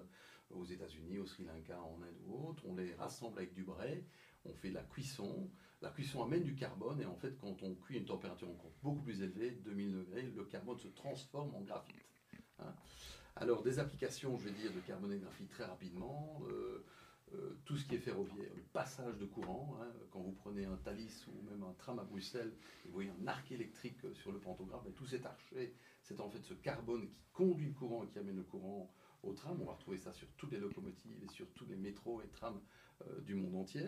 [0.55, 2.63] aux États-Unis, au Sri Lanka, en Inde ou autres.
[2.67, 4.05] On les rassemble avec du brai.
[4.45, 5.49] On fait de la cuisson.
[5.81, 8.71] La cuisson amène du carbone et en fait, quand on cuit à une température encore
[8.83, 11.95] beaucoup plus élevée, 2000 degrés, le carbone se transforme en graphite.
[12.59, 12.73] Hein.
[13.35, 16.41] Alors, des applications, je vais dire, de carbone et graphite très rapidement.
[16.49, 16.85] euh,
[17.33, 19.77] euh, tout ce qui est ferroviaire, le passage de courant.
[19.81, 23.11] hein, quand vous prenez un Thalys ou même un tram à Bruxelles, et vous voyez
[23.21, 26.53] un arc électrique euh, sur le pantographe, et tout cet archet, c'est en fait ce
[26.53, 28.91] carbone qui conduit le courant et qui amène le courant
[29.23, 29.57] au tram.
[29.61, 32.59] On va retrouver ça sur toutes les locomotives et sur tous les métros et trams
[33.01, 33.85] euh, du monde entier.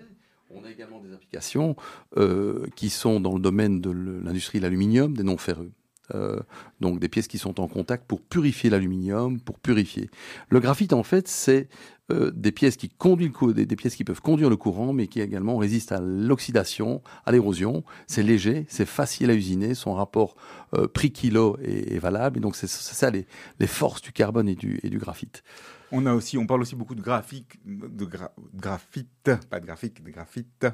[0.49, 1.75] On a également des applications
[2.17, 5.71] euh, qui sont dans le domaine de l'industrie de l'aluminium, des non ferreux.
[6.13, 6.41] Euh,
[6.81, 10.09] donc des pièces qui sont en contact pour purifier l'aluminium, pour purifier.
[10.49, 11.69] Le graphite, en fait, c'est
[12.11, 15.07] euh, des pièces qui conduisent le des, des pièces qui peuvent conduire le courant, mais
[15.07, 17.85] qui également résistent à l'oxydation, à l'érosion.
[18.05, 20.35] C'est léger, c'est facile à usiner, son rapport
[20.73, 22.37] euh, prix-kilo est, est valable.
[22.37, 23.25] Et donc c'est c'est ça les,
[23.59, 25.41] les forces du carbone et du, et du graphite.
[25.95, 30.03] On a aussi, on parle aussi beaucoup de graphique, de gra- graphite, pas de graphique,
[30.03, 30.65] de graphite,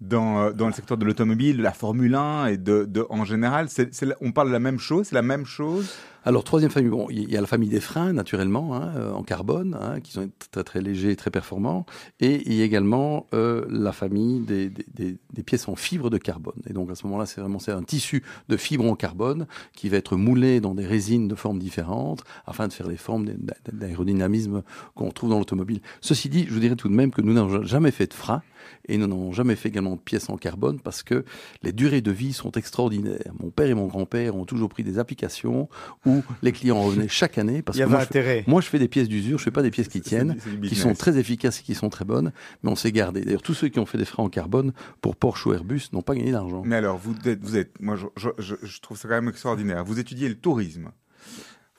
[0.00, 3.24] dans, euh, dans le secteur de l'automobile, de la Formule 1 et de, de en
[3.24, 3.68] général.
[3.68, 5.92] C'est la- on parle de la même chose, c'est la même chose.
[6.28, 9.22] Alors, troisième famille, bon, il y a la famille des freins, naturellement, hein, euh, en
[9.22, 11.86] carbone, hein, qui sont très, très légers et très performants.
[12.20, 16.18] Et il y a également euh, la famille des, des- des- pièces en fibre de
[16.18, 16.60] carbone.
[16.68, 19.96] Et donc, à ce moment-là, c'est vraiment un tissu de fibre en carbone qui va
[19.96, 24.62] être moulé dans des résines de formes différentes afin de faire les formes d'a- d'aérodynamisme
[24.94, 25.80] qu'on trouve dans l'automobile.
[26.02, 28.42] Ceci dit, je vous dirais tout de même que nous n'avons jamais fait de frein
[28.88, 31.24] et nous n'avons jamais fait également de pièces en carbone parce que
[31.62, 33.32] les durées de vie sont extraordinaires.
[33.40, 35.68] Mon père et mon grand-père ont toujours pris des applications
[36.06, 38.44] où les clients revenaient chaque année parce Il y que moi je, intérêt.
[38.46, 40.94] moi, je fais des pièces d'usure, je fais pas des pièces qui tiennent, qui sont
[40.94, 43.22] très efficaces et qui sont très bonnes, mais on s'est gardé.
[43.22, 46.02] D'ailleurs, tous ceux qui ont fait des freins en carbone pour Porsche ou Airbus n'ont
[46.02, 46.62] pas gagné d'argent.
[46.64, 48.28] Mais alors, vous êtes, vous êtes moi, je-
[48.62, 49.84] je trouve ça quand même extraordinaire.
[49.84, 50.90] Vous étudiez le tourisme.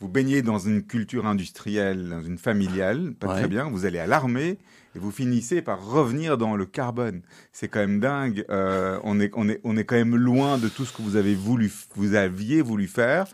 [0.01, 3.39] Vous baignez dans une culture industrielle, dans une familiale, pas Ouais.
[3.39, 3.69] très bien.
[3.69, 4.57] Vous allez à l'armée
[4.95, 7.21] et vous finissez par revenir dans le carbone.
[7.51, 8.45] C'est quand même dingue.
[8.49, 11.15] Euh, on est, on est, on est quand même loin de tout ce que vous
[11.17, 13.27] avez voulu, vous aviez voulu faire.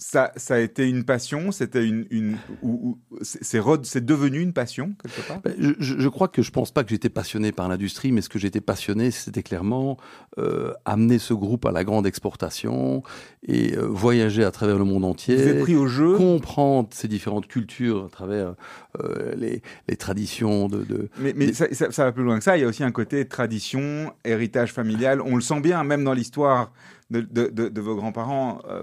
[0.00, 1.50] Ça, ça a été une passion.
[1.50, 5.40] C'était une, une, ou, ou- c'est, devenu une passion quelque part?
[5.40, 8.28] Ben, Je, je- crois que je pense pas que j'étais passionné par l'industrie, mais ce
[8.28, 9.96] que j'étais passionné, c'était clairement
[10.38, 13.02] euh, amener ce groupe à la grande exportation
[13.46, 15.34] et euh, voyager à travers le monde Vous entier.
[15.36, 16.16] êtes pris au jeu.
[16.16, 18.54] comprendre ces différentes cultures à travers
[19.02, 22.38] euh, les, les traditions de, de, Mais, mais Des- ça, ça- ça va plus loin
[22.38, 22.56] que ça.
[22.56, 25.20] Il y a aussi un côté tradition, héritage familial.
[25.22, 26.72] On le sent bien, même dans l'histoire
[27.10, 28.82] de, vos grands-parents euh,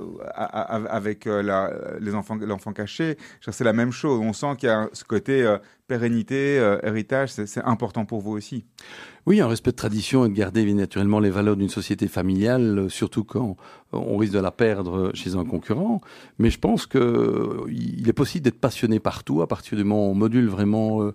[0.89, 3.17] avec euh, les enfants, l'enfant caché.
[3.41, 4.19] C'est la même chose.
[4.19, 8.31] On sent qu'il y a ce côté euh, pérennité, euh, héritage, c'est important pour vous
[8.31, 8.65] aussi.
[9.25, 12.89] Oui, un respect de tradition et de garder naturellement les valeurs d'une société familiale, euh,
[12.89, 13.57] surtout quand
[13.93, 16.01] euh, on risque de la perdre chez un concurrent.
[16.37, 20.07] Mais je pense que euh, il est possible d'être passionné partout à partir du moment
[20.07, 21.13] où on module vraiment euh,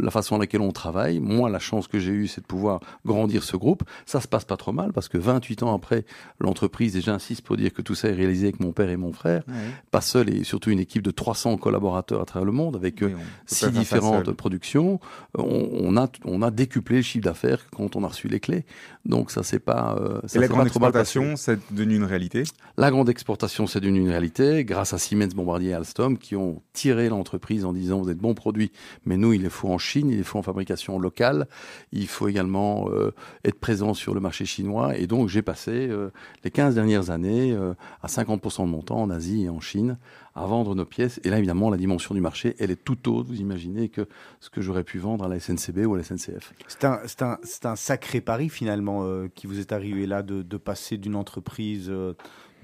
[0.00, 1.20] la façon à laquelle on travaille.
[1.20, 3.84] Moi, la chance que j'ai eue, c'est de pouvoir grandir ce groupe.
[4.06, 6.04] Ça se passe pas trop mal parce que 28 ans après
[6.40, 9.12] l'entreprise, et j'insiste pour dire que tout ça est réalisé avec mon père et mon
[9.12, 9.42] frère,
[9.90, 13.04] pas seul et surtout une équipe de 300 collaborateurs à travers le monde avec
[13.46, 14.34] six ça différentes seul.
[14.34, 15.00] productions.
[15.36, 18.64] On, on a on a décuplé le chiffre d'affaires quand on a reçu les clés.
[19.04, 22.44] Donc ça c'est pas euh, ça Et la grande exportation, c'est devenu une réalité?
[22.76, 26.62] La grande exportation, c'est devenu une réalité grâce à Siemens, Bombardier et Alstom qui ont
[26.72, 28.72] tiré l'entreprise en disant vous êtes bons produits,
[29.04, 31.46] mais nous, il les faut en Chine, il les faut en fabrication locale.
[31.92, 33.12] Il faut également euh,
[33.44, 34.96] être présent sur le marché chinois.
[34.96, 36.10] Et donc, j'ai passé euh,
[36.44, 39.96] les 15 dernières années euh, à 50% de mon temps en Asie et en Chine
[40.36, 41.20] à vendre nos pièces.
[41.24, 44.08] Et là, évidemment, la dimension du marché, elle est tout autre, vous imaginez, que
[44.40, 46.52] ce que j'aurais pu vendre à la SNCB ou à la SNCF.
[46.66, 50.56] C'est un, un, un sacré pari finalement euh, qui vous est arrivé là de, de
[50.56, 52.14] passer d'une entreprise euh,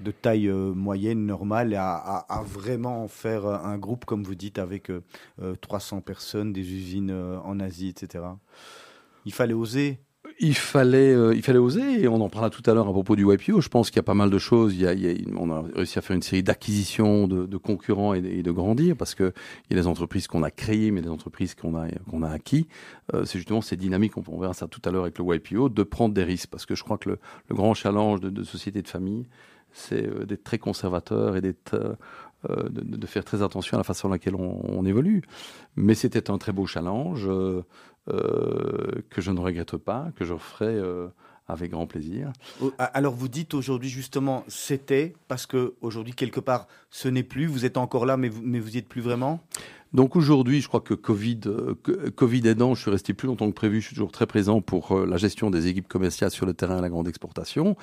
[0.01, 4.35] de taille euh, moyenne, normale, à, à- à vraiment en faire un groupe, comme vous
[4.35, 5.01] dites, avec euh,
[5.41, 8.25] euh, 300 personnes, des usines en Asie, etc.
[9.25, 9.99] Il fallait oser.
[10.39, 13.15] Il fallait, euh, il fallait oser, et on en parlera tout à l'heure à propos
[13.15, 13.59] du YPO.
[13.59, 14.75] Je pense qu'il y a pas mal de choses.
[14.75, 18.51] Il y a, on a réussi à faire une série d'acquisitions de, concurrents et de,
[18.51, 19.33] grandir, parce que
[19.69, 22.29] il y a des entreprises qu'on a créées, mais des entreprises qu'on a, qu'on a
[22.29, 22.67] acquis.
[23.13, 25.69] Euh, c'est justement ces dynamiques, on, on verra ça tout à l'heure avec le YPO,
[25.69, 28.87] de prendre des risques, parce que je crois que le, grand challenge de, société de
[28.87, 29.27] famille,
[29.73, 31.97] c'est euh, d'être très conservateur et d'être
[32.49, 35.21] de, de faire très attention à la façon dans laquelle on, on évolue.
[35.75, 37.29] Mais c'était un très beau challenge
[38.09, 41.07] euh, que je ne regrette pas, que je ferai euh,
[41.47, 42.31] avec grand plaisir.
[42.77, 47.45] Alors vous dites aujourd'hui justement c'était parce que aujourd'hui quelque part ce n'est plus.
[47.45, 49.39] Vous êtes encore là, mais vous, mais vous y êtes plus vraiment?
[49.93, 51.75] Donc aujourd'hui, je crois que Covid, euh,
[52.15, 53.81] Covid aidant, je suis resté plus longtemps que prévu.
[53.81, 56.77] Je suis toujours très présent pour euh, la gestion des équipes commerciales sur le terrain
[56.77, 57.75] à la grande exportation.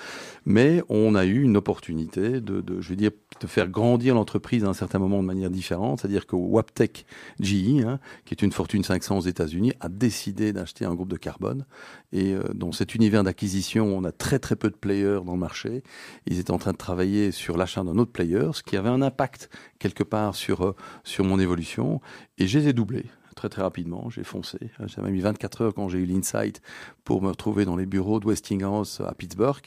[0.47, 4.65] Mais on a eu une opportunité de, de je veux dire, de faire grandir l'entreprise
[4.65, 6.01] à un certain moment de manière différente.
[6.01, 7.05] C'est-à-dire que Waptec
[7.41, 11.19] GE, hein, qui est une fortune 500 aux États-Unis, a décidé d'acheter un groupe de
[11.19, 11.67] carbone.
[12.13, 15.39] Et euh, dans cet univers d'acquisition, on a très très peu de players dans le
[15.39, 15.83] marché.
[16.27, 19.03] Ils étaient en train de travailler sur l'achat d'un autre player, ce qui avait un
[19.03, 22.01] impact quelque part sur, euh, sur mon évolution.
[22.39, 23.07] Et je les ai doublés
[23.39, 24.11] très très rapidement.
[24.11, 24.59] J'ai foncé.
[24.89, 26.61] Ça m'a mis 24 heures quand j'ai eu l'insight
[27.05, 29.65] pour me retrouver dans les bureaux de Westinghouse à Pittsburgh.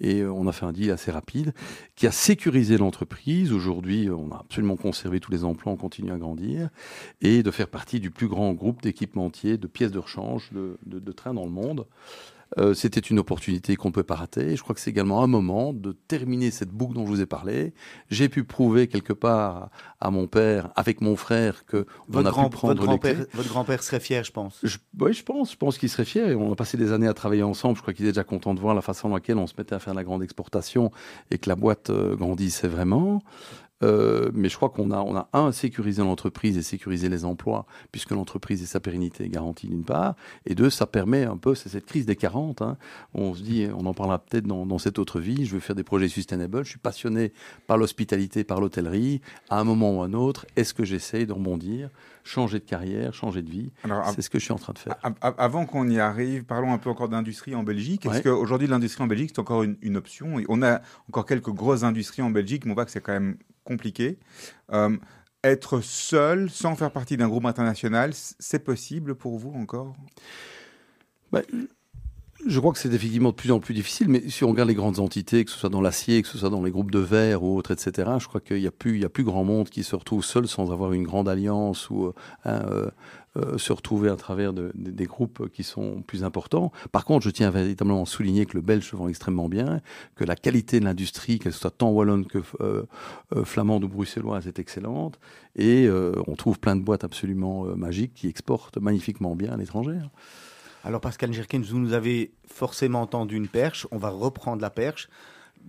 [0.00, 1.54] Et euh, on a fait un deal assez rapide
[1.94, 3.52] qui a sécurisé l'entreprise.
[3.52, 6.68] Aujourd'hui, on a absolument conservé tous les emplois, on continue à grandir.
[7.20, 11.34] Et de faire partie du plus grand groupe d'équipementiers, de pièces de rechange, de trains
[11.34, 11.86] dans le monde.
[12.58, 14.56] Euh, C'était une opportunité qu'on ne peut pas rater.
[14.56, 17.26] Je crois que c'est également un moment de terminer cette boucle dont je vous ai
[17.26, 17.72] parlé.
[18.10, 22.30] J'ai pu prouver quelque part à mon père, avec mon frère, que on Votre a
[22.30, 24.58] grand- pu prendre votre votre grand-père serait fier, je pense.
[24.62, 25.52] Je, oui, je pense.
[25.52, 26.28] Je pense qu'il serait fier.
[26.28, 27.76] Et on a passé des années à travailler ensemble.
[27.76, 29.74] Je crois qu'il est déjà content de voir la façon dans laquelle on se mettait
[29.74, 30.90] à faire la grande exportation
[31.30, 33.22] et que la boîte euh, grandissait vraiment.
[33.82, 37.66] Euh, mais je crois qu'on a, on a un sécurisé l'entreprise et sécurisé les emplois,
[37.90, 40.14] puisque l'entreprise et sa pérennité est garantie d'une part,
[40.46, 42.62] et deux, ça permet un peu, c'est cette crise des 40.
[42.62, 42.76] hein.
[43.14, 45.44] On se dit, on en parlera peut-être dans, dans cette autre vie.
[45.46, 46.64] Je veux faire des projets sustainable.
[46.64, 47.32] Je suis passionné
[47.66, 49.20] par l'hospitalité, par l'hôtellerie.
[49.50, 51.90] À un moment ou un autre, est-ce que j'essaye de rebondir,
[52.24, 53.70] changer de carrière, changer de vie?
[54.14, 54.94] C'est ce que je suis en train de faire.
[55.02, 58.06] av- av- avant qu'on y arrive, parlons un peu encore d'industrie en Belgique.
[58.06, 58.22] Est-ce Ouais.
[58.22, 60.38] qu'aujourd'hui, l'industrie en Belgique, c'est encore une, une option?
[60.38, 63.12] Et On a encore quelques grosses industries en Belgique, mais on voit que c'est quand
[63.12, 64.18] même compliqué.
[64.72, 64.96] Euh,
[65.44, 69.94] être seul, sans faire partie d'un groupe international, c'est possible pour vous encore?
[71.32, 71.42] Bah,
[72.46, 74.74] je crois que c'est effectivement de plus en plus difficile, mais si on regarde les
[74.74, 77.42] grandes entités, que ce soit dans l'acier, que ce soit dans les groupes de verre
[77.42, 80.24] ou autres, etc., je crois qu'il n'y a plus, plus grand monde qui se retrouve
[80.24, 82.12] seul sans avoir une grande alliance ou
[82.44, 82.62] hein,
[83.36, 86.70] euh, se retrouver à travers de- de- des groupes qui sont plus importants.
[86.92, 89.80] Par contre, je tiens véritablement à souligner que le belge vend extrêmement bien,
[90.16, 92.82] que la qualité de l'industrie, qu'elle soit tant wallonne que euh,
[93.34, 95.18] euh, flamande ou bruxelloise, est excellente,
[95.56, 95.88] et
[96.26, 99.98] on trouve plein de boîtes absolument magiques qui exportent magnifiquement bien à l'étranger.
[100.84, 103.86] Alors Pascal Gerkens, vous nous avez forcément entendu une perche.
[103.92, 105.08] On va reprendre la perche.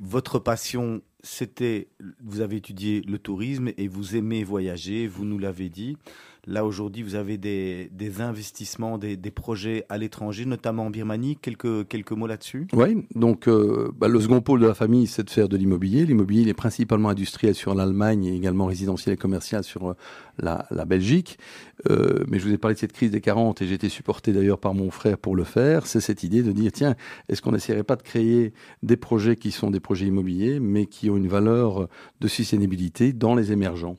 [0.01, 1.87] Votre passion, c'était,
[2.23, 5.97] vous avez étudié le tourisme et vous aimez voyager, vous nous l'avez dit.
[6.45, 11.37] Là, aujourd'hui, vous avez des, investissements, des, projets à l'étranger, notamment en Birmanie.
[11.41, 12.67] Quelques, quelques mots là-dessus?
[12.73, 16.05] Oui, donc euh, bah, le second pôle de la famille, c'est de faire de l'immobilier.
[16.05, 19.95] L'immobilier, il est principalement industriel sur l'Allemagne et également résidentiel et commercial sur euh,
[20.37, 21.39] la, Belgique.
[21.89, 24.33] Euh, mais je vous ai parlé de cette crise des 40 et j'ai été supporté
[24.33, 25.87] d'ailleurs par mon frère pour le faire.
[25.87, 26.95] C'est cette idée de dire, tiens,
[27.29, 28.51] est-ce qu'on n'essaierait pas de créer
[28.83, 31.87] des projets qui sont des projets immobiliers, mais qui une valeur
[32.19, 33.97] de sustainabilité dans les émergents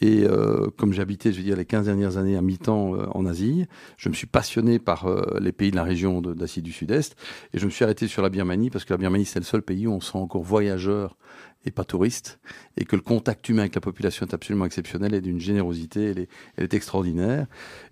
[0.00, 3.26] Et euh, comme j'habitais, je veux dire, les 15 dernières années à mi-temps euh, en
[3.26, 7.16] Asie, je me suis passionné par euh, les pays de la région d'Asie du Sud-Est.
[7.52, 9.62] Et je me suis arrêté sur la Birmanie parce que la Birmanie, c'est le seul
[9.62, 11.16] pays où on sent encore voyageur
[11.64, 12.40] et pas touriste.
[12.76, 16.18] Et que le contact humain avec la population est absolument exceptionnel et d'une générosité, elle
[16.20, 17.46] est, elle est extraordinaire.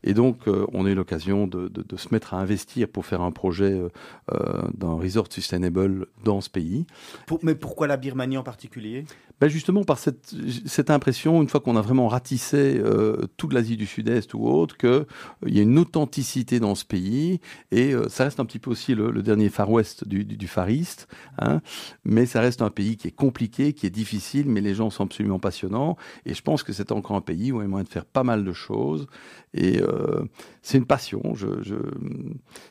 [0.05, 3.05] Et donc, euh, on a eu l'occasion de, de- de se mettre à investir pour
[3.05, 3.89] faire un projet euh,
[4.33, 6.87] euh, d'un resort sustainable dans ce pays.
[7.27, 9.05] Pour- mais pourquoi la Birmanie en particulier?
[9.41, 10.35] Ben justement par cette,
[10.67, 14.77] cette impression, une fois qu'on a vraiment ratissé euh, toute l'Asie du Sud-Est ou autre,
[14.77, 15.05] qu'il
[15.47, 19.13] y a une authenticité dans ce pays, et ça reste un petit peu aussi le,
[19.13, 21.07] le dernier Far West du, du, du Far East,
[21.39, 21.61] hein,
[22.05, 25.05] mais ça reste un pays qui est compliqué, qui est difficile, mais les gens sont
[25.05, 27.85] absolument passionnants, et je pense que c'est encore un pays où il y a moyen
[27.85, 29.07] de faire pas mal de choses,
[29.55, 30.25] et euh,
[30.63, 31.35] c'est une passion,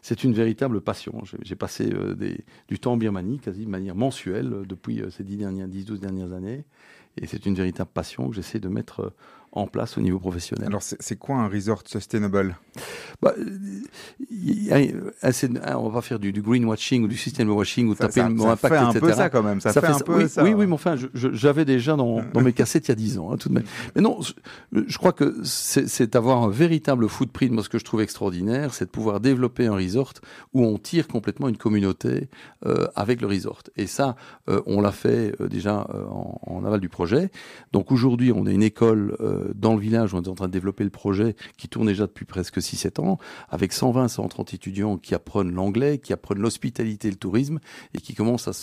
[0.01, 1.21] c'est une véritable passion.
[1.41, 2.15] J'ai passé euh,
[2.67, 6.33] du temps en Birmanie quasi de manière mensuelle euh, depuis ces 10 dernières, 10-12 dernières
[6.33, 6.65] années.
[7.19, 9.11] Et c'est une véritable passion que j'essaie de mettre
[9.57, 10.67] en place au niveau professionnel.
[10.67, 12.57] Alors, c'est quoi un resort sustainable?
[13.21, 13.33] Bah,
[14.29, 14.77] y a,
[15.63, 18.29] ah, on va faire du, du greenwashing ou du system washing ou Ça, taper ça-
[18.29, 18.99] le mot ça impact, fait un etc.
[19.05, 19.59] peu ça quand même.
[19.61, 20.43] Ça, fait, un peu oui, ça.
[20.43, 23.31] Oui, oui, mais enfin, j'avais déjà dans, dans mes cassettes il y a 10 ans,
[23.31, 23.63] hein, tout de même.
[23.95, 27.51] Mais non, je, je crois que c'est avoir un véritable footprint.
[27.51, 30.13] Moi, ce que je trouve extraordinaire, c'est de pouvoir développer un resort
[30.53, 32.29] où on tire complètement une communauté
[32.65, 33.63] euh, avec le resort.
[33.75, 34.15] Et ça,
[34.49, 37.31] euh, on l'a fait euh, déjà en, en aval du projet.
[37.73, 39.15] Donc aujourd'hui, on a une école
[39.55, 42.07] dans le village où on est en train de développer le projet qui tourne déjà
[42.07, 43.17] depuis presque 6-7 ans,
[43.49, 47.59] avec 120, 130 étudiants qui apprennent l'anglais, qui apprennent l'hospitalité et le tourisme,
[47.93, 48.53] et qui commencent à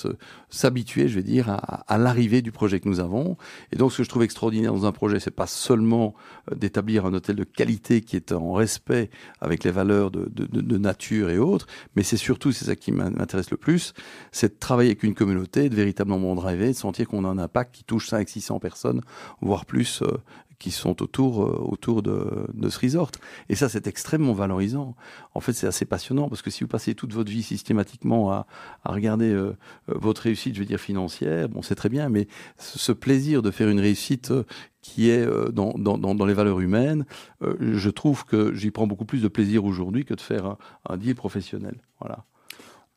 [0.51, 3.37] s'habituer, je vais dire, à, l'arrivée du projet que nous avons.
[3.73, 6.15] Et donc, ce que je trouve extraordinaire dans un projet, c'est pas seulement
[6.51, 11.31] euh, d'établir un hôtel de qualité qui est en respect avec les valeurs de, nature
[11.31, 11.67] et autres,
[11.97, 13.95] mais c'est surtout, c'est ça qui m'in- m'intéresse le plus,
[14.33, 17.75] c'est de travailler avec une communauté, de véritablement driver, de sentir qu'on a un impact
[17.75, 19.01] qui touche 5 600 personnes,
[19.41, 20.19] voire plus, euh,
[20.59, 23.11] qui sont autour, euh, autour de, de ce resort.
[23.49, 24.95] Et ça, c'est extrêmement valorisant.
[25.35, 28.47] En fait, c'est assez passionnant parce que si vous passez toute votre vie systématiquement à,
[28.85, 29.57] à regarder euh,
[29.89, 33.51] euh, votre réussite, je veux dire financière, bon, c'est très bien, mais ce plaisir de
[33.51, 34.33] faire une réussite
[34.81, 37.07] qui est dans, dans, dans, les valeurs humaines,
[37.41, 40.99] je trouve que j'y prends beaucoup plus de plaisir aujourd'hui que de faire un, un
[40.99, 41.77] deal professionnel.
[42.01, 42.27] Voilà.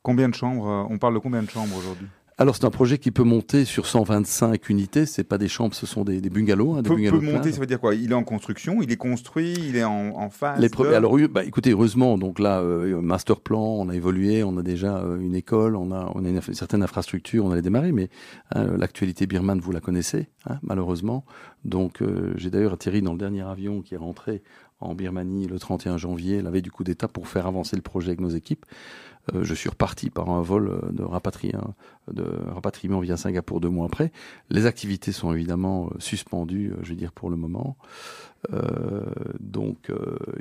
[0.01, 2.07] Combien de chambres On parle de combien de chambres aujourd'hui?
[2.39, 5.07] Alors, c'est un projet qui peut monter sur 125 unités.
[5.07, 6.75] C'est pas des chambres, ce sont des, des bungalows.
[6.75, 7.51] hein, des peut, bungalows peut monter, pleins.
[7.51, 7.95] ça veut dire quoi?
[7.95, 10.59] Il est en construction, il est construit, il est en, en phase.
[10.59, 14.43] Les de- alors, oui, bah, écoutez, heureusement, donc là, euh, master plan, on a évolué,
[14.43, 17.63] on a déjà euh, une école, on a, on a une, certaine infrastructure, on allait
[17.63, 18.09] démarrer, mais
[18.53, 21.25] hein, l'actualité birmane, vous la connaissez, hein, malheureusement.
[21.65, 24.43] Donc, euh, j'ai d'ailleurs atterri dans le dernier avion qui est rentré
[24.79, 28.09] en Birmanie le 31 janvier, la veille du coup d'État, pour faire avancer le projet
[28.09, 28.63] avec nos équipes.
[29.35, 31.73] Euh, je suis reparti par un vol euh, de, hein,
[32.13, 34.11] de rapatriement via Singapour deux mois après.
[34.49, 37.77] Les activités sont évidemment euh, suspendues, je veux dire, pour le moment.
[39.39, 39.91] Donc,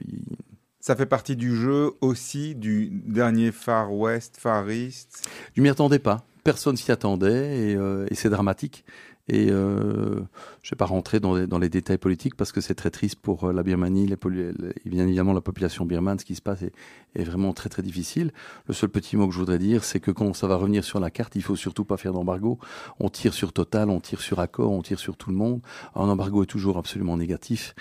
[0.07, 0.37] il-
[0.81, 5.29] Ça fait partie du jeu aussi du dernier Far West, Far East?
[5.55, 6.25] Je m'y attendais pas.
[6.45, 8.85] Personne s'y attendait et, euh, et c'est dramatique.
[9.29, 10.21] Et euh,
[10.63, 13.53] je vais pas rentrer dans les, détails politiques parce que c'est très triste pour euh,
[13.53, 14.17] la Birmanie, les,
[14.85, 16.19] bien évidemment la population birmane.
[16.19, 16.73] Ce qui se passe est,
[17.25, 18.31] vraiment très très difficile.
[18.69, 21.01] Le seul petit mot que je voudrais dire, c'est que quand ça va revenir sur
[21.01, 22.59] la carte, il faut surtout pas faire d'embargo.
[23.01, 25.61] On tire sur Total, on tire sur Accor, on tire sur tout le monde.
[25.95, 27.75] Un embargo est toujours absolument négatif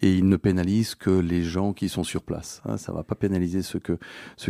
[0.00, 2.62] et il ne pénalise que les gens qui sont sur place.
[2.64, 3.80] Hein, ça va pas pénaliser ceux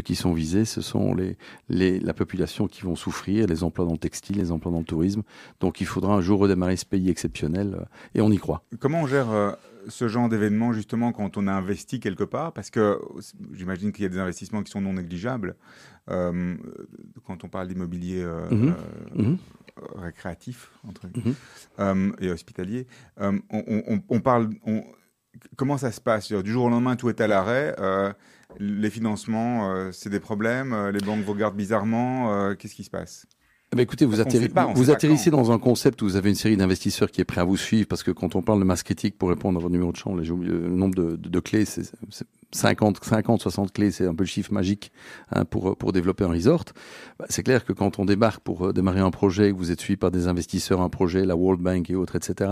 [0.03, 0.65] qui sont visés.
[0.65, 1.37] Ce sont les
[1.69, 4.85] les, la population qui vont souffrir, les emplois dans le textile, les emplois dans le
[4.85, 5.23] tourisme.
[5.61, 7.85] Donc il faudra un jour redémarrer ce pays exceptionnel euh,
[8.15, 8.63] et on y croit.
[8.81, 9.53] Comment on gère euh,
[9.89, 12.53] ce genre d'événement justement quand on a investi quelque part?
[12.53, 12.99] Parce que
[13.53, 15.57] j'imagine qu'il y a des investissements qui sont non négligeables.
[16.11, 16.57] Euh,
[17.27, 18.73] quand on parle d'immobilier euh, euh,
[19.15, 19.37] Mhm.
[19.97, 21.03] récréatif entre
[21.79, 22.87] euh, et hospitalier,
[23.19, 24.51] on, on- on parle.
[24.67, 24.83] on-
[25.57, 26.33] comment ça se passe?
[26.33, 27.77] Du jour au lendemain, tout est à l'arrêt.
[28.59, 30.75] les financements, c'est des problèmes.
[30.89, 32.55] les banques vous regardent bizarrement.
[32.57, 33.27] Qu'est-ce qui se passe?
[33.73, 36.57] Eh ben, écoutez, vous, atterri- pas, atterrissez dans un concept où vous avez une série
[36.57, 39.19] d'investisseurs qui est prêt à vous suivre parce que quand on parle de masse critique
[39.19, 41.83] pour répondre à votre numéro de chambre, oublié le nombre de, de- de clés, c'est
[42.53, 44.91] 50, 50, 60 clés, c'est un peu le chiffre magique
[45.33, 46.65] hein, pour, pour développer un resort.
[47.19, 49.97] Bah, c'est clair que quand on débarque pour euh, démarrer un projet, vous êtes suivi
[49.99, 52.51] par des investisseurs, un projet, la World Bank et autres, etc.,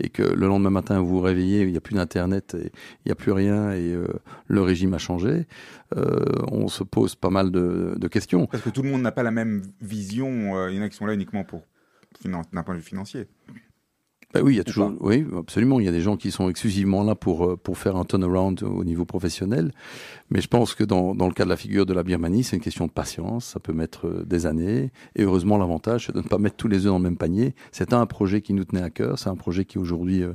[0.00, 2.72] et que le lendemain matin vous vous réveillez, il n'y a plus d'internet, et
[3.04, 4.06] il n'y a plus rien, et euh,
[4.46, 5.46] le régime a changé,
[5.96, 8.46] euh, on se pose pas mal de, de questions.
[8.46, 10.56] Parce que tout le monde n'a pas la même vision.
[10.58, 11.62] euh, Il y en a qui sont là uniquement pour
[12.24, 13.26] d'un point de vue financier.
[14.34, 15.80] Ben oui, il y a Ou toujours, oui, absolument.
[15.80, 18.62] Il y a des gens qui sont exclusivement là pour euh, pour faire un turnaround
[18.62, 19.72] au niveau professionnel.
[20.30, 22.56] Mais je pense que dans dans le cas de la figure de la Birmanie, c'est
[22.56, 23.46] une question de patience.
[23.46, 24.90] Ça peut mettre euh, des années.
[25.16, 27.54] Et heureusement, l'avantage, c'est de ne pas mettre tous les œufs dans le même panier.
[27.72, 29.18] C'est un projet qui nous tenait à cœur.
[29.18, 30.34] C'est un projet qui est aujourd'hui euh,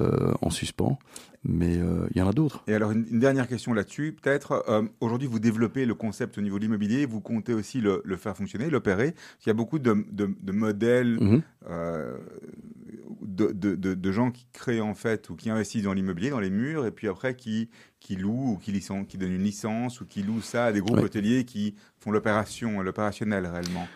[0.00, 0.98] euh, en suspens.
[1.44, 2.62] Mais euh, il y en a d'autres.
[2.68, 4.64] Et alors, une, une dernière question là-dessus, peut-être.
[4.68, 8.16] Euh, Aujourd'hui, vous développez le concept au niveau de l'immobilier, vous comptez aussi le, le
[8.16, 9.14] faire fonctionner, l'opérer.
[9.44, 12.16] Il y a beaucoup de, de, de modèles euh,
[13.34, 16.40] de, de, de, de gens qui créent en fait ou qui investissent dans l'immobilier, dans
[16.40, 17.68] les murs, et puis après qui,
[18.00, 21.04] qui louent ou qui, donnent une licence ou qui louent ça à des groupes Ouais.
[21.04, 23.86] hôteliers qui font l'opération, l'opérationnel réellement.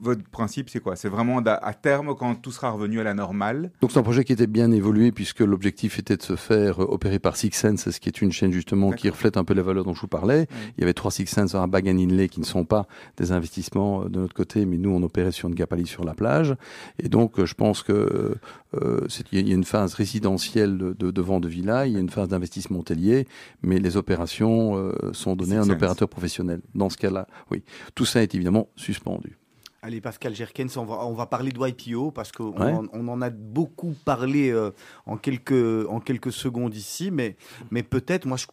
[0.00, 0.96] Votre principe, c'est quoi?
[0.96, 4.24] C'est vraiment à terme, quand tout sera revenu à la normale, Donc c'est un projet
[4.24, 7.90] qui était bien évolué puisque l'objectif était de se faire euh, opérer par Six Sense,
[7.90, 10.08] ce qui est une chaîne justement qui reflète un peu les valeurs dont je vous
[10.08, 10.48] parlais.
[10.76, 12.86] Il y avait trois Six Sense à Bag Inlay qui ne sont pas
[13.16, 16.14] des investissements euh, de notre côté, mais nous on opérait sur une Gapali sur la
[16.14, 16.56] plage.
[16.98, 18.36] Et donc euh, je pense que
[18.74, 21.96] euh, il y a une phase résidentielle de, de, de vente de villa, il y
[21.96, 23.28] a une phase d'investissement hôtelier,
[23.62, 26.60] mais les opérations euh, sont données à un opérateur professionnel.
[26.74, 27.62] Dans ce cas-là, oui,
[27.94, 29.38] tout ça est évidemment suspendu.
[29.84, 32.88] Allez, Pascal Gerkens, on va, on va parler de YPO parce qu'on Ouais.
[32.92, 34.70] on en a beaucoup parlé euh,
[35.06, 37.36] en, quelques, en quelques secondes ici, mais,
[37.72, 38.46] mais peut-être, moi, je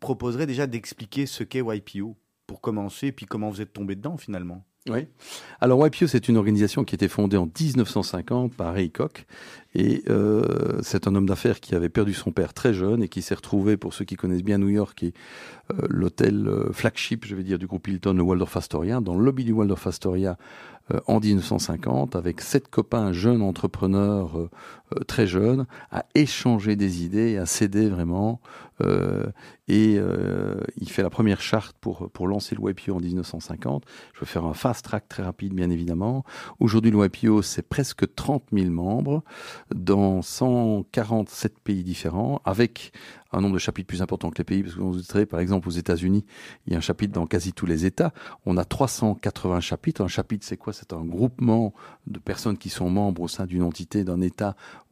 [0.00, 4.16] proposerais déjà d'expliquer ce qu'est YPO pour commencer, et puis comment vous êtes tombé dedans
[4.16, 4.64] finalement.
[4.90, 5.06] Oui.
[5.62, 9.24] Alors YPO, c'est une organisation qui a été fondée en 1950 par Ray Koch.
[9.74, 13.22] Et euh, c'est un homme d'affaires qui avait perdu son père très jeune et qui
[13.22, 15.14] s'est retrouvé, pour ceux qui connaissent bien New York, est
[15.72, 19.24] euh, l'hôtel euh, flagship, je vais dire, du groupe Hilton, le Waldorf Astoria, dans le
[19.24, 20.36] lobby du Waldorf Astoria
[20.92, 24.50] euh, en 1950, avec sept copains jeunes entrepreneurs
[25.06, 28.40] très jeunes, à échanger des idées, à s'aider vraiment.
[28.80, 29.26] Euh,
[29.68, 33.84] et euh, il fait la première charte pour, pour lancer le YPO en 1950.
[34.12, 36.24] Je vais faire un fast track très rapide, bien évidemment.
[36.60, 39.22] Aujourd'hui, le YPO, c'est presque 30 000 membres
[39.74, 42.92] dans 147 pays différents, avec
[43.32, 45.68] un nombre de chapitres plus important que les pays, parce que vous savez, par exemple,
[45.68, 46.24] aux États-Unis,
[46.66, 48.12] il y a un chapitre dans quasi tous les États.
[48.46, 50.02] On a 380 chapitres.
[50.02, 50.72] Un chapitre, c'est quoi?
[50.72, 51.74] C'est un groupement
[52.06, 54.56] de personnes qui sont membres au sein d'une entité, d'un État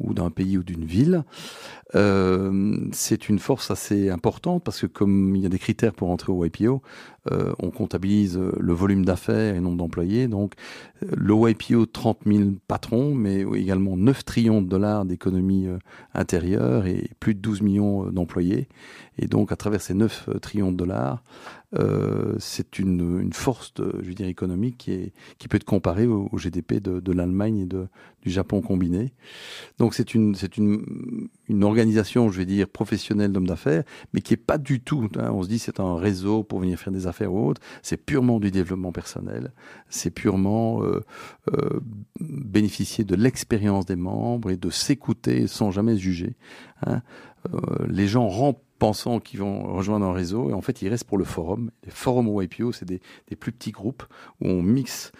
[0.00, 1.24] ou d'un pays ou d'une ville.
[1.94, 6.10] Euh, c'est une force assez importante parce que comme il y a des critères pour
[6.10, 6.82] entrer au YPO,
[7.30, 10.28] euh, on comptabilise euh, le volume d'affaires et nombre d'employés.
[10.28, 10.54] Donc
[11.02, 15.78] euh, le YPO, 30 000 patrons, mais également 9 trillions de dollars d'économie euh,
[16.14, 18.68] intérieure et plus de 12 millions d'employés.
[19.18, 21.22] Et donc à travers ces 9 euh, trillions de dollars,
[21.74, 25.64] euh, c'est une, une force de, je veux dire, économique qui, est, qui peut être
[25.64, 27.88] comparée au, GDP de, de l'Allemagne et de,
[28.22, 29.12] du Japon combiné.
[29.94, 31.28] C'est une, c'est une,
[31.62, 35.42] organisation, je vais dire, professionnelle d'hommes d'affaires, mais qui est pas du tout, hein, on
[35.42, 38.50] se dit c'est un réseau pour venir faire des affaires ou autre, c'est purement du
[38.50, 39.52] développement personnel,
[39.88, 41.04] c'est purement euh,
[41.52, 41.80] euh,
[42.20, 46.36] bénéficier de l'expérience des membres et de s'écouter sans jamais juger.
[46.86, 47.02] Hein.
[47.54, 51.08] Euh, les gens rentrent pensant qu'ils vont rejoindre un réseau et en fait ils restent
[51.08, 51.70] pour le forum.
[51.84, 53.00] Les forums YPO, c'est des,
[53.36, 54.04] plus petits groupes
[54.40, 55.10] où on mixe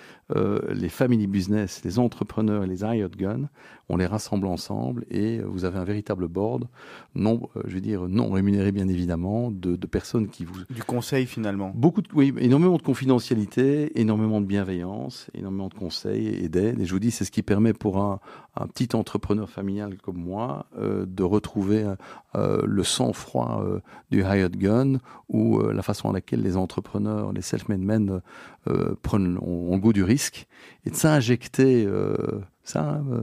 [0.71, 3.49] les family business, les entrepreneurs et les hired guns,
[3.89, 6.69] on les rassemble ensemble et vous avez un véritable board,
[7.15, 10.83] non, euh, je veux dire non rémunéré bien évidemment, de, de personnes qui vous Du
[10.83, 11.73] conseil finalement.
[11.75, 16.81] Beaucoup de, oui, énormément de confidentialité, énormément de bienveillance, énormément de conseils et d'aide.
[16.81, 18.21] Et je vous dis, c'est ce qui permet pour un,
[18.57, 21.87] un petit entrepreneur familial comme moi euh, de retrouver
[22.35, 23.81] euh, le sang-froid euh,
[24.11, 28.21] du hired gun ou euh, la façon à laquelle les entrepreneurs, les self-made men
[28.69, 30.47] euh, prennent, ont, ont le goût du risque
[30.85, 33.23] et de s'injecter euh, ça hein, euh,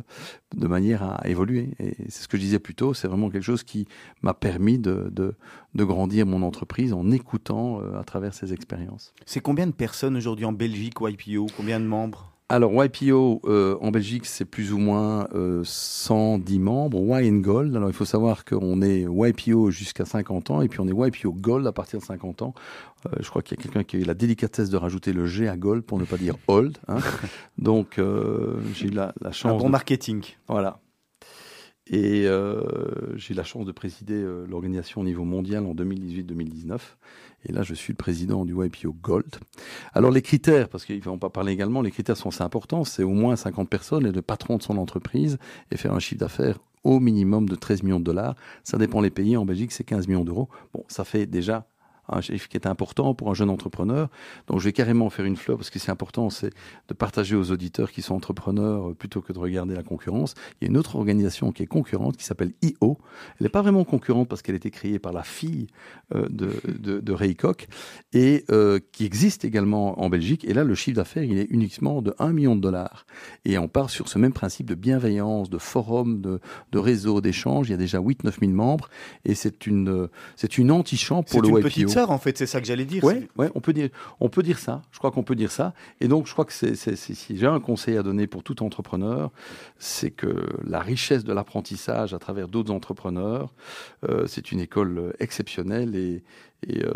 [0.55, 1.69] de manière à évoluer.
[1.79, 3.87] Et c'est ce que je disais plus tôt, c'est vraiment quelque chose qui
[4.21, 5.35] m'a permis de, de,
[5.73, 9.13] de grandir mon entreprise en écoutant euh, à travers ces expériences.
[9.25, 12.34] C'est combien de personnes aujourd'hui en Belgique YPO Combien de membres?
[12.47, 16.99] Alors, YPO euh, en Belgique, c'est plus ou moins euh, 110 membres.
[17.19, 20.79] Y and Gold, alors il faut savoir qu'on est YPO jusqu'à 50 ans et puis
[20.79, 22.53] on est YPO Gold à partir de 50 ans.
[23.07, 25.25] Euh, je crois qu'il y a quelqu'un qui a eu la délicatesse de rajouter le
[25.25, 26.77] G à Gold pour ne pas dire Old.
[26.87, 26.97] Hein.
[27.57, 29.59] Donc, euh, j'ai eu la, la Un chance.
[29.59, 30.23] bon de- marketing.
[30.47, 30.79] Voilà.
[31.87, 32.23] Et
[33.15, 36.79] j'ai eu la chance de présider l'organisation au niveau mondial en 2018-2019.
[37.45, 39.35] Et là, je suis le président du YPO Gold.
[39.93, 42.83] Alors les critères, parce qu'il faut pas parler également, les critères sont assez importants.
[42.83, 45.37] C'est au moins 50 personnes et le patron de son entreprise
[45.71, 48.35] et faire un chiffre d'affaires au minimum de 13 millions de dollars.
[48.63, 49.37] Ça dépend les pays.
[49.37, 50.49] En Belgique, c'est 15 millions d'euros.
[50.73, 51.67] Bon, ça fait déjà
[52.09, 54.09] un chiffre qui est important pour un jeune entrepreneur.
[54.47, 56.51] Donc je vais carrément faire une fleur parce que c'est important, c'est
[56.87, 60.33] de partager aux auditeurs qui sont entrepreneurs euh, plutôt que de regarder la concurrence.
[60.61, 62.97] Il y a une autre organisation qui est concurrente qui s'appelle IO.
[63.39, 65.67] Elle n'est pas vraiment concurrente parce qu'elle a été créée par la fille
[66.13, 67.67] euh, de, de, de Ray Koch
[68.13, 70.45] et euh, qui existe également en Belgique.
[70.45, 73.05] Et là, le chiffre d'affaires, il est uniquement de 1 million de dollars.
[73.45, 76.39] Et on part sur ce même principe de bienveillance, de forum, de,
[76.71, 77.69] de réseau, d'échange.
[77.69, 78.89] Il y a déjà 8-9 000 membres
[79.23, 81.94] et c'est une, c'est une antichambre pour le YPO.
[81.95, 83.03] Sœur, en fait, c'est ça que j'allais dire.
[83.03, 83.89] Ouais, on peut dire,
[84.19, 84.81] on peut dire ça.
[84.91, 85.73] Je crois qu'on peut dire ça.
[86.01, 89.31] Et donc, je crois que c'est- si j'ai un conseil à donner pour tout entrepreneur,
[89.79, 93.53] c'est que la richesse de l'apprentissage à travers d'autres entrepreneurs,
[94.09, 96.23] euh, c'est une école euh, exceptionnelle et,
[96.67, 96.91] et, euh,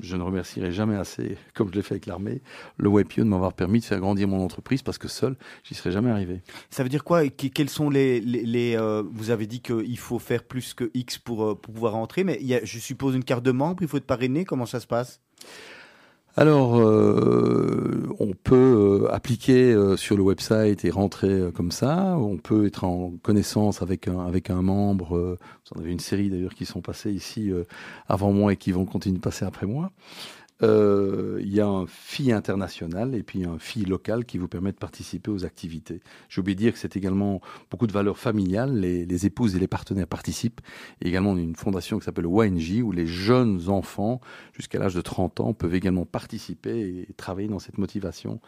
[0.00, 2.42] je ne remercierai jamais assez, comme je l'ai fait avec l'armée,
[2.76, 5.90] le YPO de m'avoir permis de faire grandir mon entreprise parce que seul, j'y serais
[5.90, 6.42] jamais arrivé.
[6.70, 7.26] Ça veut dire quoi?
[7.28, 11.54] Quels sont les, euh, Vous avez dit qu'il faut faire plus que X pour, euh,
[11.54, 14.66] pour pouvoir entrer, mais je suppose, une carte de membre, il faut être parrainé, comment
[14.66, 15.20] ça se passe?
[16.36, 22.16] Alors, euh, on peut euh, appliquer euh, sur le website et rentrer comme ça.
[22.18, 25.38] On peut être en connaissance avec un, avec un membre.
[25.38, 27.52] Vous en avez une série d'ailleurs qui sont passés ici
[28.08, 29.92] avant moi et qui vont continuer de passer après moi.
[30.62, 34.72] Euh, Il y a un FI international et puis un FI local qui vous permet
[34.72, 36.00] de participer aux activités.
[36.28, 37.40] J'ai oublié de dire que c'est également
[37.70, 38.78] beaucoup de valeurs familiales.
[38.78, 40.60] Les, les épouses et les partenaires participent.
[41.02, 44.20] Et également, on a une fondation qui s'appelle ONG où les jeunes enfants
[44.52, 48.40] jusqu'à l'âge de 30 ans peuvent également participer et travailler dans cette motivation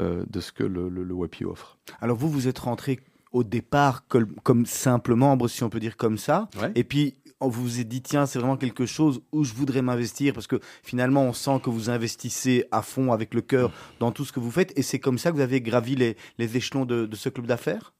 [0.00, 1.78] euh, de ce que le, le, le WAPI offre.
[2.00, 3.00] Alors vous, vous êtes rentré
[3.32, 6.72] au départ comme, comme simple membre, si on peut dire comme ça, Ouais.
[6.74, 9.82] et puis on vous vous êtes dit, tiens, c'est vraiment quelque chose où je voudrais
[9.82, 14.12] m'investir, parce que finalement, on sent que vous investissez à fond avec le cœur dans
[14.12, 16.56] tout ce que vous faites, et c'est comme ça que vous avez gravi les, les
[16.56, 17.92] échelons de, de ce club d'affaires?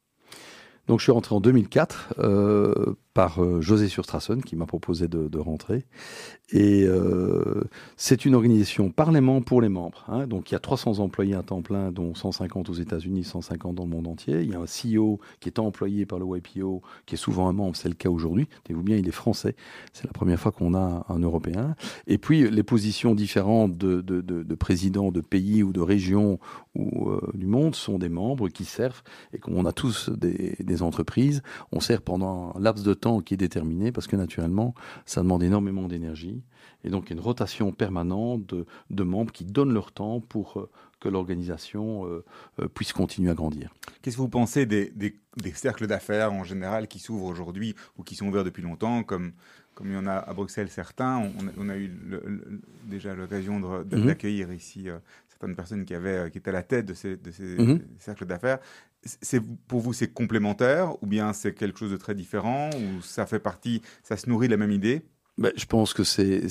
[0.86, 5.38] Donc je suis rentré en 2004 euh, par euh, José Surstrassen qui m'a proposé de,
[5.38, 5.84] rentrer.
[6.52, 7.64] Et euh,
[7.96, 10.04] c'est une organisation par les membres pour les membres.
[10.08, 10.26] hein.
[10.26, 13.84] Donc il y a 300 employés à temps plein, dont 150 aux États-Unis, 150 dans
[13.84, 14.42] le monde entier.
[14.42, 17.52] Il y a un CEO qui est employé par le YPO, qui est souvent un
[17.52, 18.48] membre, c'est le cas aujourd'hui.
[18.64, 19.54] Tenez-vous bien, il est français.
[19.92, 21.74] C'est la première fois qu'on a un Européen.
[22.06, 26.38] Et puis les positions différentes de, de, de, de présidents de pays ou de régions
[26.74, 29.02] ou euh, du monde sont des membres qui servent
[29.32, 31.42] et comme on a tous des, des entreprises,
[31.72, 34.74] on sert pendant un laps de temps qui est déterminé parce que naturellement,
[35.06, 36.42] ça demande énormément d'énergie.
[36.84, 40.20] Et donc, il y a une rotation permanente de, de membres qui donnent leur temps
[40.20, 40.70] pour euh,
[41.00, 42.24] que l'organisation euh,
[42.60, 43.74] euh, puisse continuer à grandir.
[44.02, 48.02] Qu'est-ce que vous pensez des, des, des cercles d'affaires en général qui s'ouvrent aujourd'hui ou
[48.02, 49.32] qui sont ouverts depuis longtemps, comme,
[49.74, 51.18] comme il y en a à Bruxelles certains?
[51.18, 54.06] On, a- on a eu le- le- déjà l'occasion de- Mhm.
[54.06, 54.98] d'accueillir ici euh,
[55.28, 57.80] certaines personnes qui, avaient, qui étaient à la tête de ces, de ces Mhm.
[57.98, 58.58] cercles d'affaires.
[59.04, 63.26] C'est, pour vous, c'est complémentaire ou bien c'est quelque chose de très différent ou ça
[63.26, 65.06] fait partie, ça se nourrit la même idée?
[65.40, 66.42] Ben, je pense que c'est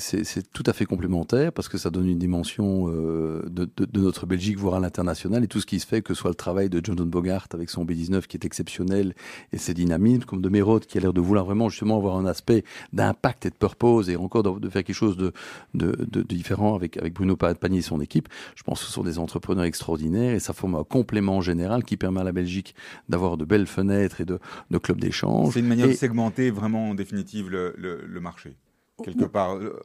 [0.52, 4.26] tout à fait complémentaire parce que ça donne une dimension euh, de, de- de notre
[4.26, 6.68] Belgique, voire à l'international, et tout ce qui se fait, que ce soit le travail
[6.68, 9.14] de Jonathan Bogart avec son B19 qui est exceptionnel
[9.52, 12.26] et ses dynamismes, comme de Mérode qui a l'air de vouloir vraiment justement avoir un
[12.26, 15.32] aspect d'impact et de purpose et encore de, de faire quelque chose de,
[15.74, 18.28] de, de- de différent avec, avec Bruno Pagny et son équipe.
[18.56, 21.96] Je pense que ce sont des entrepreneurs extraordinaires et ça forme un complément général qui
[21.96, 22.74] permet à la Belgique
[23.08, 24.40] d'avoir de belles fenêtres et de,
[24.72, 25.54] de clubs d'échange.
[25.54, 28.56] C'est une manière Et- de segmenter vraiment en définitive le, le- le marché.
[29.04, 29.80] Quelque part, euh,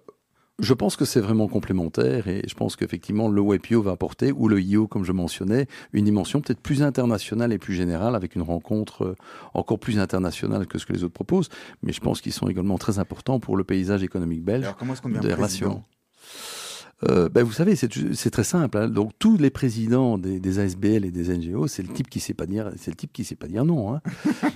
[0.59, 4.47] Je pense que c'est vraiment complémentaire et je pense qu'effectivement le WebIO va apporter, ou
[4.47, 8.41] le IO comme je mentionnais, une dimension peut-être plus internationale et plus générale avec une
[8.41, 9.15] rencontre euh,
[9.53, 11.49] encore plus internationale que ce que les autres proposent.
[11.83, 14.93] Mais je pense qu'ils sont également très importants pour le paysage économique belge alors comment
[14.93, 15.69] est-ce qu'on devient des président?
[15.69, 15.83] relations.
[17.03, 18.77] Euh, ben vous savez, c'est très simple.
[18.77, 18.87] hein.
[18.87, 22.33] Donc tous les présidents des, des ASBL et des NGO, c'est le type qui sait
[22.33, 23.93] pas dire, c'est le type qui sait pas dire non.
[23.93, 24.01] Hein.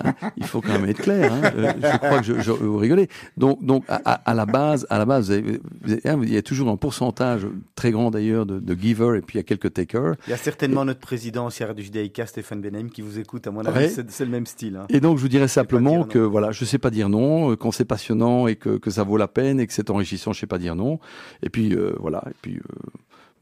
[0.05, 1.33] Hein, Il faut quand même être clair.
[1.33, 1.41] Hein.
[1.55, 3.09] Euh, je crois que je, je- vous rigolez.
[3.35, 6.33] Donc, donc à, à- la base, à la base, vous avez- vous avez- hein, il
[6.33, 9.41] y a toujours un pourcentage très grand d'ailleurs de, de givers et puis il y
[9.41, 10.15] a quelques takers.
[10.27, 13.51] Il y a certainement notre président CR du Judaïka, Stéphane Benheim, qui vous écoute, à
[13.51, 14.05] mon avis, Ouais.
[14.07, 14.77] c'est le même style.
[14.77, 14.85] hein.
[14.89, 17.71] Et donc je vous dirais simplement que voilà, je sais pas dire non, euh, quand
[17.71, 20.47] c'est passionnant et que, que ça vaut la peine et que c'est enrichissant, je sais
[20.47, 20.99] pas dire non.
[21.43, 22.61] Et puis euh, voilà, et puis euh,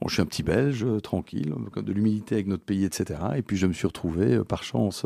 [0.01, 3.19] bon, je suis un petit Belge, euh, tranquille, de l'humilité avec notre pays, etc.
[3.35, 5.05] Et puis je me suis retrouvé euh, par chance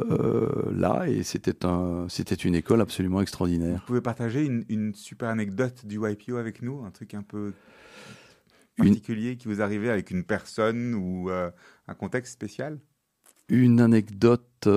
[0.00, 3.80] là et c'était un, c'était une école absolument extraordinaire.
[3.80, 7.52] Vous pouvez partager une, une super anecdote du YPO avec nous, un truc un peu
[8.78, 12.78] Une- particulier qui vous arrivait avec une personne ou un contexte spécial?
[13.48, 14.68] Une anecdote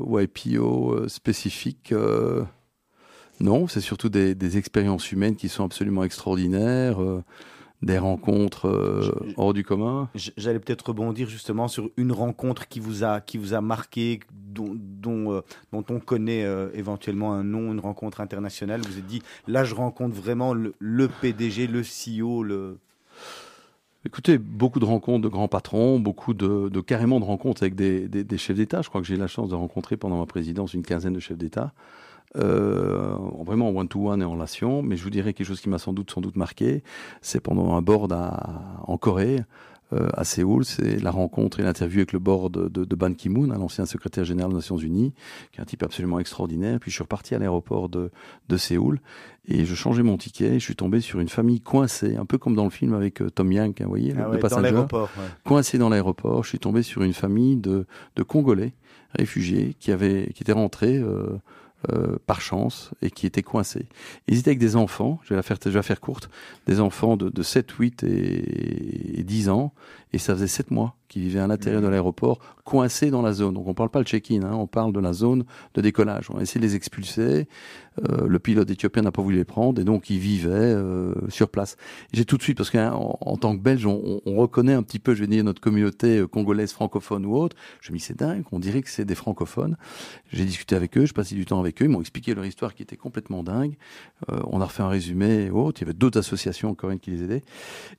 [0.00, 1.94] YPO spécifique.
[3.42, 7.02] Non, c'est surtout des, des expériences humaines qui sont absolument extraordinaires.
[7.02, 7.22] euh,
[7.82, 10.08] des rencontres euh, Je- hors du commun.
[10.14, 14.70] J'allais peut-être rebondir justement sur une rencontre qui vous a, qui vous a marqué, dont,
[14.76, 15.40] dont, euh,
[15.72, 18.82] dont on connaît éventuellement un nom, une rencontre internationale.
[18.86, 22.78] Vous êtes dit, là, je rencontre vraiment le, le PDG, le CEO, le.
[24.04, 28.08] Écoutez, beaucoup de rencontres de grands patrons, beaucoup de, de carrément de rencontres avec des,
[28.08, 28.82] des- des chefs d'État.
[28.82, 31.20] Je crois que j'ai eu la chance de rencontrer pendant ma présidence une quinzaine de
[31.20, 31.72] chefs d'État,
[32.36, 33.14] euh,
[33.44, 34.82] vraiment en one-to-one et en relation.
[34.82, 36.82] Mais je vous dirais quelque chose qui m'a sans doute, sans doute marqué,
[37.20, 39.40] c'est pendant un board à- en Corée,
[39.92, 43.50] euh, à Séoul, c'est la rencontre et l'interview avec le board de, de Ban Ki-moon,
[43.50, 45.12] hein, l'ancien secrétaire général des Nations Unies,
[45.52, 46.78] qui est un type absolument extraordinaire.
[46.80, 48.10] Puis je suis reparti à l'aéroport de,
[48.48, 49.00] de Séoul
[49.46, 50.54] et je changeais mon ticket.
[50.54, 53.20] Et je suis tombé sur une famille coincée, un peu comme dans le film avec
[53.20, 55.10] euh, Tom Yank, hein, vous voyez, Ah le, ouais, dans passager l'aéroport.
[55.18, 55.24] ouais.
[55.44, 56.42] coincé dans l'aéroport.
[56.42, 57.84] Je suis tombé sur une famille de,
[58.16, 58.72] de Congolais
[59.18, 61.36] réfugiés qui, avaient, qui étaient rentrés euh,
[61.90, 63.86] euh, par chance et qui étaient coincés.
[64.28, 66.30] Ils étaient avec des enfants, je vais la faire, je vais la faire courte,
[66.66, 69.72] des enfants de, de 7, 8 et, et 10 ans,
[70.12, 73.54] et ça faisait 7 mois qu'ils vivaient à l'intérieur de l'aéroport, coincés dans la zone.
[73.54, 75.44] Donc on parle pas de check-in, hein, on parle de la zone
[75.74, 76.30] de décollage.
[76.30, 77.48] On a essayé de les expulser,
[78.08, 81.50] euh, le pilote éthiopien n'a pas voulu les prendre, et donc ils vivaient euh, sur
[81.50, 81.76] place.
[82.14, 84.98] J'ai tout de suite, parce qu'en en tant que Belge, on, on reconnaît un petit
[84.98, 87.56] peu, je vais dire, notre communauté euh, congolaise francophone ou autre.
[87.82, 89.76] Je me dis, c'est dingue, on dirait que c'est des francophones.
[90.32, 92.74] J'ai discuté avec eux, je passais du temps avec eux, ils m'ont expliqué leur histoire
[92.74, 93.76] qui était complètement dingue.
[94.30, 95.82] Euh, on a refait un résumé et autres.
[95.82, 97.44] Il y avait d'autres associations coréennes qui les aidaient.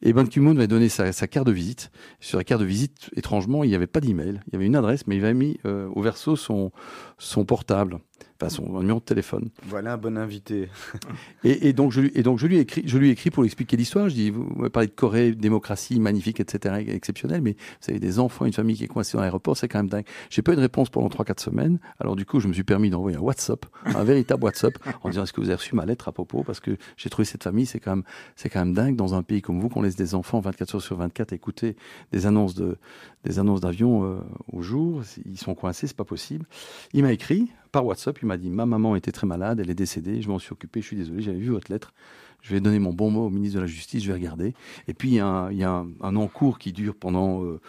[0.01, 1.91] Et Ban Ki-moon m'avait donné sa, sa carte de visite.
[2.19, 4.41] Sur la carte de visite, étrangement, il n'y avait pas d'email.
[4.47, 6.71] Il y avait une adresse, mais il avait mis euh, au verso son,
[7.17, 7.99] son portable,
[8.43, 9.49] enfin son numéro de téléphone.
[9.67, 10.69] Voilà un bon invité.
[11.43, 13.29] Et, et donc je lui, et donc je lui ai écrit, je lui ai écrit
[13.29, 14.07] pour lui expliquer l'histoire.
[14.07, 18.45] Je dis, vous parlé de Corée, démocratie magnifique, etc., exceptionnel, mais vous avez des enfants,
[18.45, 20.05] une famille qui est coincée dans l'aéroport, c'est quand même dingue.
[20.29, 21.79] J'ai pas eu de réponse pendant 3-4 semaines.
[21.99, 24.73] Alors du coup, je me suis permis d'envoyer un WhatsApp, un véritable WhatsApp,
[25.03, 26.43] en disant est-ce que vous avez reçu ma lettre à propos?
[26.43, 28.03] Parce que j'ai trouvé cette famille, c'est quand même,
[28.35, 30.81] c'est quand même dingue dans un pays comme vous qu'on laisse des enfants 24 heures
[30.81, 31.75] sur 24 écouter
[32.11, 32.77] des annonces de,
[33.23, 34.19] des annonces d'avion euh,
[34.51, 35.01] au jour.
[35.25, 36.45] Ils sont coincés, c'est pas possible.
[36.93, 39.75] Il m'a écrit par WhatsApp, il m'a dit ma maman était très malade, elle est
[39.75, 41.93] décédée, je m'en suis occupé, je suis désolé, j'avais vu votre lettre.
[42.41, 44.53] Je vais donner mon bon mot au ministre de la Justice, je vais regarder.
[44.89, 47.61] Et puis il y a un, y a un, un encours qui dure pendant euh,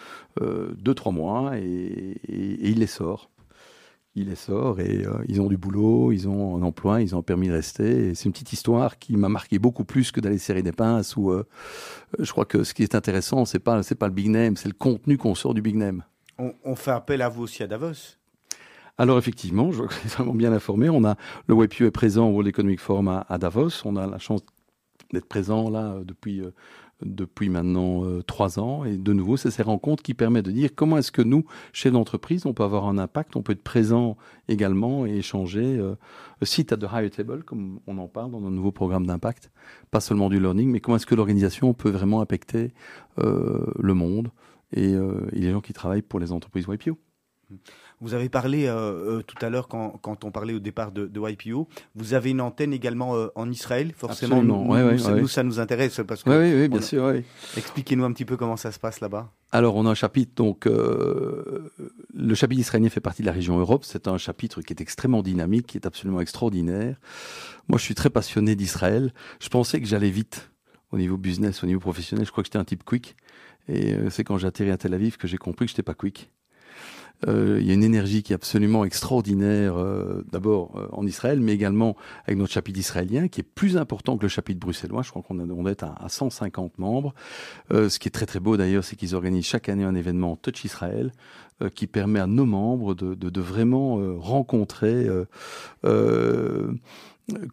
[0.42, 3.30] euh, deux trois mois et il les sort.
[4.17, 7.19] Il les sort et euh, ils ont du boulot, ils ont un emploi, ils ont
[7.19, 8.15] un permis de rester.
[8.15, 11.17] C'est une petite histoire qui m'a marqué beaucoup plus que d'aller serrer des pinces.
[11.17, 11.45] Ou euh,
[12.21, 14.69] je crois que ce qui est intéressant, c'est pas c'est pas le big name, c'est
[14.69, 16.05] le contenu qu'on sort du big name.
[16.39, 18.17] On, on fait appel à vous aussi à Davos?
[18.99, 20.89] Alors effectivement, je êtes vraiment bien informé.
[20.89, 21.17] On a
[21.49, 23.85] le WebU est présent au World Economic Forum à, à Davos.
[23.85, 24.43] On a la chance
[25.12, 26.41] d'être présent là euh, depuis
[27.03, 28.84] depuis maintenant euh, trois ans.
[28.84, 31.92] Et de nouveau, c'est ces rencontres qui permettent de dire comment est-ce que nous, chefs
[31.92, 34.16] d'entreprise, on peut avoir un impact, on peut être présent
[34.49, 35.78] également et échanger.
[35.78, 35.97] Euh,
[36.42, 39.51] site at the higher table, comme on en parle dans nos nouveaux programmes d'impact,
[39.90, 42.72] pas seulement du learning, mais comment est-ce que l'organisation peut vraiment impacter
[43.18, 44.30] euh, le monde
[44.72, 46.99] et, euh, et les gens qui travaillent pour les entreprises YPO.
[48.05, 48.74] Vous avez parlé euh,
[49.18, 52.30] euh, tout à l'heure, quand, quand on parlait au départ de, de YPO, vous avez
[52.32, 54.36] une antenne également euh, en Israël, forcément.
[54.36, 55.20] Absolument, nous, ouais, nous, ouais, ça, ouais.
[55.22, 56.28] nous, ça nous intéresse parce que.
[56.28, 57.14] Oui, bien a- sûr.
[57.57, 59.32] Expliquez-nous un petit peu comment ça se passe là-bas.
[59.52, 61.70] Alors, on a un chapitre, donc, euh,
[62.12, 63.84] le chapitre israélien fait partie de la région Europe.
[63.86, 66.96] C'est un chapitre qui est extrêmement dynamique, qui est absolument extraordinaire.
[67.68, 69.14] Moi, je suis très passionné d'Israël.
[69.40, 70.50] Je pensais que j'allais vite
[70.92, 72.26] au niveau business, au niveau professionnel.
[72.26, 73.16] Je crois que j'étais un type quick.
[73.66, 76.30] Et c'est quand j'ai atterri à Tel Aviv que j'ai compris que j'étais pas quick.
[77.27, 81.41] Euh, Il y a une énergie qui est absolument extraordinaire, euh, d'abord euh, en Israël,
[81.41, 81.97] mais également
[82.27, 85.03] avec notre chapitre israélien, qui est plus important que le chapitre bruxellois.
[85.03, 87.15] Je crois qu'on on être à, à 150 membres.
[87.73, 90.37] Euh, ce qui est très très beau d'ailleurs, c'est qu'ils organisent chaque année un événement
[90.37, 91.12] Touch Israël
[91.62, 95.09] euh, qui permet à nos membres de, de- de vraiment euh, rencontrer,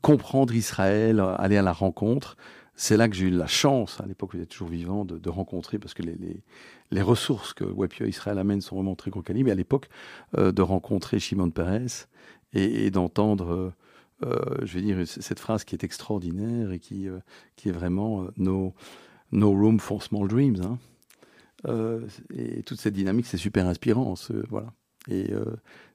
[0.02, 2.36] comprendre Israël, aller à la rencontre.
[2.76, 5.30] C'est là que j'ai eu la chance, à l'époque où j'étais toujours vivant, de, de
[5.30, 6.42] rencontrer, parce que les, les,
[6.92, 9.90] les ressources que WebPio Israël amène sont vraiment très gros calibre, mais à l'époque,
[10.38, 12.08] euh, de rencontrer Shimon Peres
[12.54, 13.74] et, et d'entendre, euh,
[14.26, 17.08] euh, je vais dire, cette phrase qui est extraordinaire et qui,
[17.56, 18.74] qui est vraiment no,
[19.32, 20.62] room for small dreams.
[20.62, 20.78] hein.
[22.34, 24.16] Et toute cette dynamique, c'est super inspirant.
[24.50, 24.74] voilà.
[25.10, 25.32] Et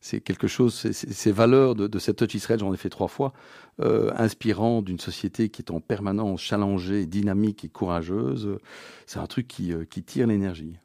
[0.01, 3.33] c'est quelque chose, ces valeurs de, de cette Touch Israël, j'en ai fait trois fois,
[3.79, 8.59] inspirant d'une société qui est en permanence challengée, dynamique et courageuse.
[9.07, 10.79] C'est un truc qui, qui tire l'énergie.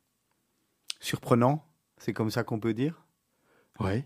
[1.01, 1.65] Surprenant,
[1.97, 3.03] c'est comme ça qu'on peut dire
[3.79, 4.05] Ouais.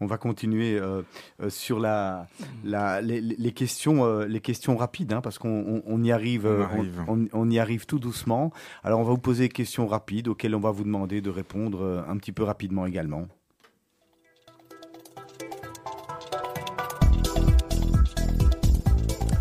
[0.00, 1.02] On va continuer euh,
[1.40, 2.26] euh, sur la,
[2.64, 6.12] la, les, les- les questions, euh, les questions rapides, hein, parce qu'on on- on y
[6.12, 7.04] arrive, On arrive.
[7.50, 8.52] y arrive tout doucement.
[8.84, 12.04] Alors, on va vous poser des questions rapides auxquelles on va vous demander de répondre
[12.08, 13.28] un petit peu rapidement également.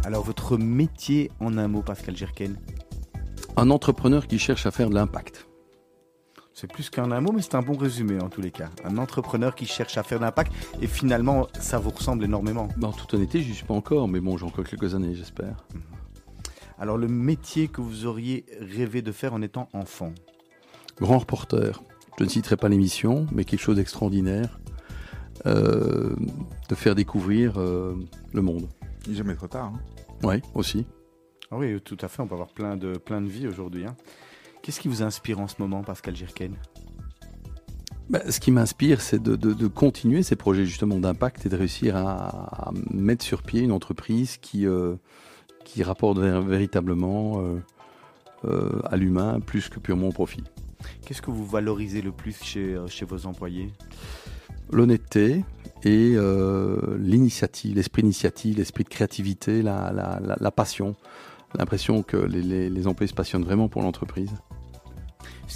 [0.05, 2.57] Alors, votre métier en un mot, Pascal Gerken
[3.57, 5.47] Un entrepreneur qui cherche à faire de l'impact.
[6.53, 8.69] C'est plus qu'un un mot, mais c'est un bon résumé en tous les cas.
[8.85, 12.69] Un entrepreneur qui cherche à faire de l'impact et finalement, ça vous ressemble énormément.
[12.77, 15.15] Bah, En toute honnêteté, je n'y suis pas encore, mais bon, j'ai encore quelques années,
[15.15, 15.55] j'espère.
[16.79, 20.13] Alors, le métier que vous auriez rêvé de faire en étant enfant?
[20.99, 21.81] Grand reporter.
[22.17, 24.59] Je ne citerai pas l'émission, mais quelque chose d'extraordinaire.
[25.45, 26.15] euh,
[26.69, 27.93] de faire découvrir euh,
[28.33, 28.67] le monde.
[29.05, 29.65] Il n'est jamais trop tard.
[29.75, 29.79] hein?
[30.23, 30.87] Oui, aussi.
[31.55, 33.85] Ah oui, tout à fait, on peut avoir plein de, plein de vies aujourd'hui.
[33.85, 33.95] hein.
[34.61, 36.53] Qu'est-ce qui vous inspire en ce moment, Pascal Gerken
[38.09, 41.55] Bah, ce qui m'inspire, c'est de, de- de continuer ces projets justement d'impact et de
[41.55, 44.95] réussir à, à mettre sur pied une entreprise qui, euh,
[45.63, 47.57] qui rapporte véritablement euh,
[48.43, 50.43] euh, à l'humain plus que purement au profit.
[51.05, 53.71] Qu'est-ce que vous valorisez le plus chez, chez vos employés?
[54.73, 55.45] L'honnêteté
[55.85, 56.17] et
[56.99, 60.95] l'initiative, l'esprit d'initiative, l'esprit de créativité, la, la- la- la passion.
[61.57, 64.31] L'impression que les, les- les employés se passionnent vraiment pour l'entreprise.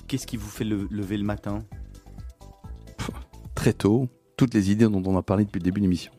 [0.07, 1.63] Qu'est-ce qui vous fait le- lever le matin?
[3.55, 6.11] Très tôt, toutes les idées dont on a parlé depuis le début de l'émission.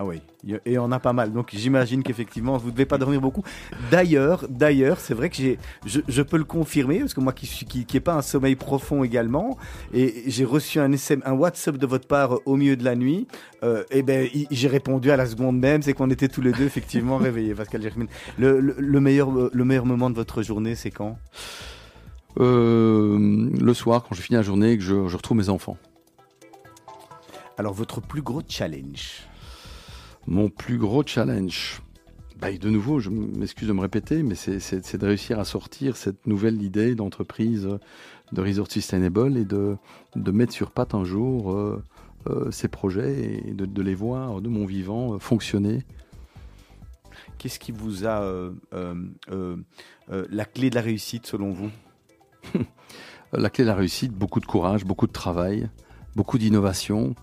[0.00, 0.22] Ah oui,
[0.64, 1.32] et on a pas mal.
[1.32, 3.42] Donc j'imagine qu'effectivement, vous ne devez pas dormir beaucoup.
[3.90, 7.46] D'ailleurs, d'ailleurs, c'est vrai que j'ai, je, je peux le confirmer parce que moi qui
[7.46, 9.58] suis qui, qui pas un sommeil profond également,
[9.92, 13.26] et j'ai reçu un SM, un WhatsApp de votre part au milieu de la nuit.
[13.64, 16.66] euh, et ben, j'ai répondu à la seconde même, c'est qu'on était tous les deux
[16.66, 17.56] effectivement réveillés.
[17.56, 18.06] Pascal Germain.
[18.38, 21.18] Le, le, le meilleur, le meilleur moment de votre journée, c'est quand?
[22.38, 25.76] Euh, le soir, quand je finis la journée et que je, je retrouve mes enfants.
[27.56, 29.24] Alors votre plus gros challenge?
[30.30, 31.80] Mon plus gros challenge,
[32.38, 35.96] bah, et de nouveau, je m'excuse de me répéter, mais c'est- de réussir à sortir
[35.96, 37.78] cette nouvelle idée d'entreprise euh,
[38.32, 39.78] de Resort Sustainable et de,
[40.16, 41.82] de mettre sur patte un jour euh,
[42.28, 45.82] euh, ces projets et de, de les voir de mon vivant euh, fonctionner.
[47.38, 48.50] Qu'est-ce qui vous a
[50.10, 51.70] la clé de la réussite selon vous?
[53.32, 55.68] La clé de la réussite, beaucoup de courage, beaucoup de travail,
[56.16, 57.14] beaucoup d'innovation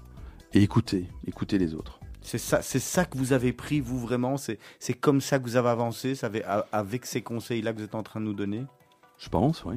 [0.54, 2.00] et écouter, écouter les autres.
[2.28, 4.36] C'est ça, c'est ça que vous avez pris, vous vraiment?
[4.38, 7.78] C'est c'est comme ça que vous avez avancé, ça avait- a- avec ces conseils-là que
[7.78, 8.64] vous êtes en train de nous donner?
[9.20, 9.76] Je pense, oui.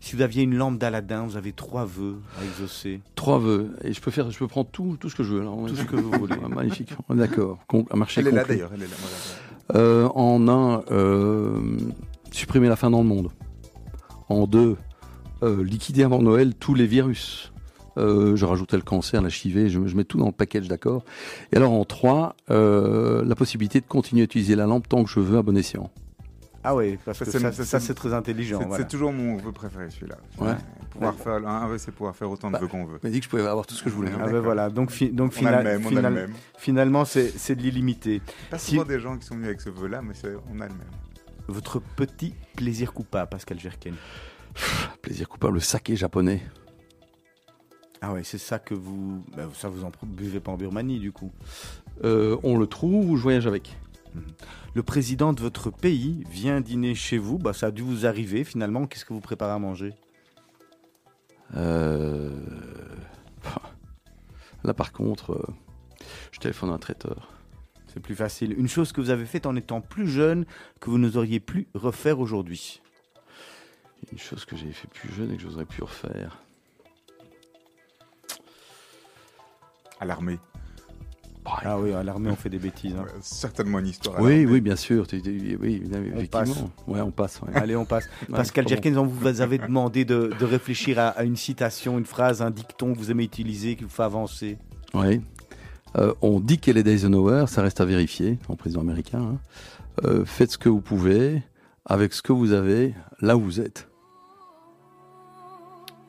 [0.00, 3.00] Si vous aviez une lampe d'Aladin, vous avez trois vœux à exaucer.
[3.16, 3.76] Trois vœux.
[3.82, 5.42] Et je peux faire, je peux prendre tout, tout ce que je veux.
[5.42, 5.50] là.
[5.66, 6.36] Tout ce que vous voulez.
[6.42, 6.94] Ah, Magnifique.
[7.10, 7.58] D'accord.
[7.66, 8.70] Con- Un marché Elle est là d'ailleurs.
[8.72, 8.96] Elle est là.
[8.98, 9.82] voilà.
[9.84, 11.76] Euh, en un, euh,
[12.30, 13.30] supprimer la faim dans le monde.
[14.30, 14.76] En deux,
[15.42, 17.52] euh, liquider avant Noël tous les virus.
[17.98, 21.04] Euh, je rajoutais le cancer, la HIV, je, je mets tout dans le package, d'accord.
[21.52, 25.10] Et alors en trois, euh, la possibilité de continuer à utiliser la lampe tant que
[25.10, 25.90] je veux à bon escient.
[26.68, 28.58] Ah oui, parce Ça, que c'est- ça, c'est- très intelligent.
[28.60, 28.84] C'est voilà.
[28.86, 30.16] toujours mon vœu préféré celui-là.
[30.40, 30.54] Ouais.
[30.90, 31.22] Pouvoir Ouais.
[31.22, 32.98] faire un vœu, c'est pouvoir faire autant de Bah, vœux qu'on veut.
[33.02, 34.10] On m'a dit que je pouvais avoir tout ce que je voulais.
[34.10, 34.14] hein.
[34.16, 34.42] Ah ben D'accord.
[34.46, 35.82] voilà, donc, fi- donc On a final- le même.
[35.82, 36.32] On a final- le même.
[36.58, 38.20] finalement c'est de l'illimité.
[38.50, 40.64] Pas Si- souvent des gens qui sont venus avec ce vœu-là, mais c'est- on a
[40.66, 40.80] le même.
[41.46, 43.94] Votre petit plaisir coupable, Pascal Gerken.
[45.02, 46.42] Plaisir coupable, le saké japonais.
[48.02, 49.24] Ah ouais, c'est ça que vous...
[49.36, 51.32] ben, ça vous en buvez pas en Birmanie du coup.
[52.04, 53.76] Euh, on le trouve ou je voyage avec
[54.74, 58.44] Le président de votre pays vient dîner chez vous, bah, ça a dû vous arriver
[58.44, 58.86] finalement.
[58.86, 59.94] Qu'est-ce que vous préparez à manger?
[61.56, 62.30] Euh,
[64.66, 65.54] Là, par contre, euh,
[66.32, 67.28] je téléphone à un traiteur.
[67.86, 68.52] C'est plus facile.
[68.58, 70.44] Une chose que vous avez faite en étant plus jeune
[70.80, 72.82] que vous n'oseriez plus refaire aujourd'hui.
[74.10, 76.42] Une chose que j'ai fait plus jeune et que j'oserais plus refaire.
[80.00, 80.38] À l'armée.
[81.64, 82.96] Ah oui, à l'armée on fait des bêtises.
[82.98, 83.04] hein.
[83.20, 84.18] Certainement une histoire.
[84.18, 85.06] à Oui, oui, bien sûr.
[85.12, 86.26] Oui, effectivement.
[86.28, 86.64] passe.
[86.88, 87.40] Ouais, on passe.
[87.42, 87.54] ouais.
[87.54, 88.08] Allez, on passe.
[88.28, 88.66] Ouais, Pascal.
[88.66, 92.50] Jerkins, on vous avait demandé de, de réfléchir à, à une citation, une phrase, un
[92.50, 94.58] dicton que vous aimez utiliser, qui vous fait avancer.
[94.92, 95.20] Ouais.
[95.96, 99.20] Euh, on dit qu'elle est d'Eisenhower, ça reste à vérifier, en président américain.
[99.20, 99.38] hein.
[100.04, 101.42] Euh, faites ce que vous pouvez,
[101.84, 103.88] avec ce que vous avez, là où vous êtes.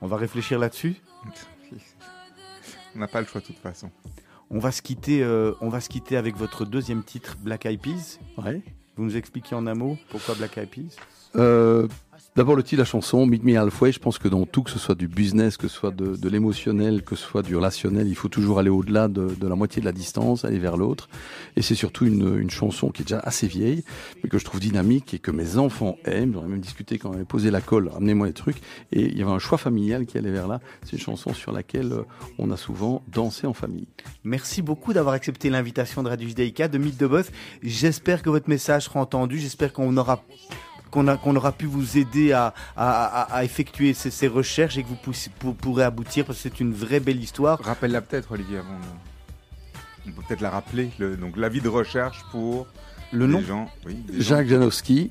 [0.02, 0.96] On va réfléchir là-dessus.
[2.98, 3.91] On n'a pas le choix de toute façon.
[4.50, 5.22] On va se quitter.
[5.24, 8.18] euh, on va se quitter avec votre deuxième titre, Black Eyed Peas.
[8.38, 8.64] Ouais.
[8.95, 10.95] Vous nous expliquez en un mot pourquoi Black Eyed Peas?
[11.36, 11.88] Euh,
[12.36, 14.70] D'abord le titre de la chanson, Meet Me Halfway, je pense que dans tout, que
[14.70, 18.15] ce soit du business, que ce soit de, l'émotionnel, que ce soit du relationnel, il
[18.15, 21.09] faut toujours aller au-delà de, la moitié de la distance, aller vers l'autre.
[21.55, 23.84] Et c'est surtout une, chanson qui est déjà assez vieille,
[24.24, 26.34] mais que je trouve dynamique et que mes enfants aiment.
[26.34, 28.57] J'aurais même discuté quand on avait posé la colle, amenez-moi les trucs.
[28.91, 30.59] Et il y avait un choix familial qui allait vers là.
[30.84, 32.03] C'est une chanson sur laquelle euh,
[32.38, 33.88] on a souvent dansé en famille.
[34.24, 37.07] Merci beaucoup d'avoir accepté l'invitation de Radio Judaïka, de Mythe de.
[37.63, 39.39] J'espère que votre message sera entendu.
[39.39, 40.24] J'espère qu'on aura
[40.90, 44.88] qu'on aura pu vous aider à, à- à- à effectuer ces, ces recherches et que
[44.88, 44.98] vous
[45.40, 47.60] pour- pourrez aboutir parce que c'est une vraie belle histoire.
[47.62, 48.70] Rappelle-la peut-être, Olivier, avant.
[48.74, 50.90] de- On peut peut-être la rappeler.
[51.00, 52.66] Le, donc, l'avis de recherche pour
[53.12, 55.10] Le des nom gens, oui, des gens, Jacques Janowski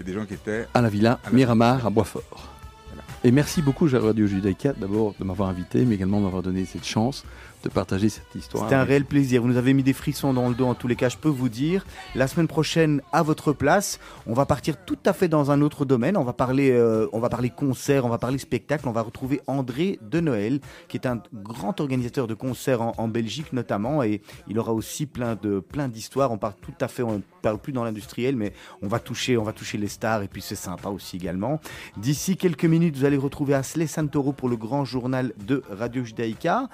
[0.00, 2.48] et des gens qui étaient à la villa À la- Miramar à Boisfort.
[2.88, 3.02] Voilà.
[3.24, 6.84] Et merci beaucoup Radio Judaïka d'abord de m'avoir invité, mais également de m'avoir donné cette
[6.86, 7.24] chance
[7.62, 8.64] de partager cette histoire.
[8.64, 9.42] C'était un réel plaisir.
[9.42, 11.28] Vous nous avez mis des frissons dans le dos en tous les cas, je peux
[11.28, 11.84] vous dire.
[12.14, 15.84] La semaine prochaine, à votre place, on va partir tout à fait dans un autre
[15.84, 16.16] domaine.
[16.16, 18.88] On va parler, euh, on va parler concert, on va parler spectacle.
[18.88, 23.08] On va retrouver André de Noël, qui est un grand organisateur de concerts en, en
[23.08, 26.32] Belgique notamment, et il aura aussi plein de plein d'histoires.
[26.32, 28.52] On parle tout à fait, on parle plus dans l'industriel, mais
[28.82, 31.60] on va toucher, on va toucher les stars, et puis c'est sympa aussi également.
[31.96, 36.68] D'ici quelques minutes, vous allez retrouver Asley Santoro pour le grand journal de Radio Judaïka.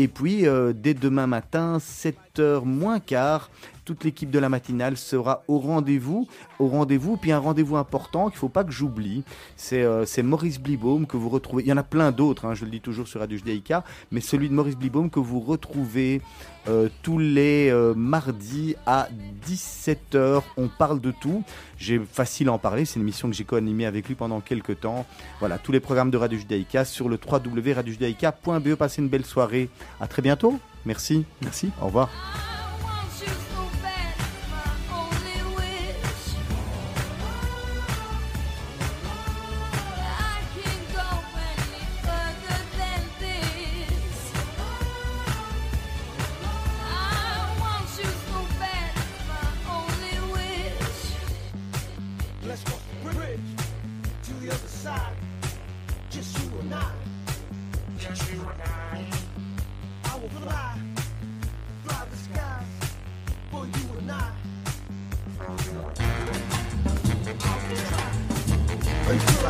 [0.00, 3.50] Et puis, euh, dès demain matin, 7h moins quart,
[3.88, 6.28] toute l'équipe de la matinale sera au rendez-vous.
[6.58, 9.24] Au rendez-vous, puis un rendez-vous important qu'il ne faut pas que j'oublie.
[9.56, 11.62] C'est euh, c'est Maurice Blibaum que vous retrouvez.
[11.62, 14.20] Il y en a plein d'autres, hein, je le dis toujours sur Radio Judaïka, mais
[14.20, 16.20] celui de Maurice Blibaum que vous retrouvez
[16.68, 19.08] euh, tous les euh, mardis à
[19.46, 20.42] 17h.
[20.58, 21.42] On parle de tout.
[21.78, 22.84] J'ai facile à en parler.
[22.84, 25.06] C'est une émission que j'ai co-animée avec lui pendant quelques temps.
[25.38, 28.74] Voilà, tous les programmes de Radio Judaïka sur le www.radiojudaïka.be.
[28.74, 29.70] Passez une belle soirée.
[29.98, 30.58] À très bientôt.
[30.84, 31.24] Merci.
[31.40, 31.70] Merci.
[31.80, 32.10] Au revoir.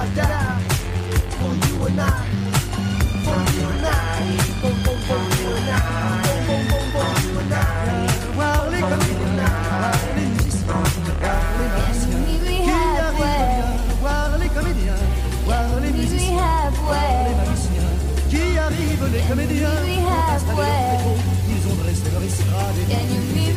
[0.01, 0.61] I die
[1.41, 2.28] for you and I.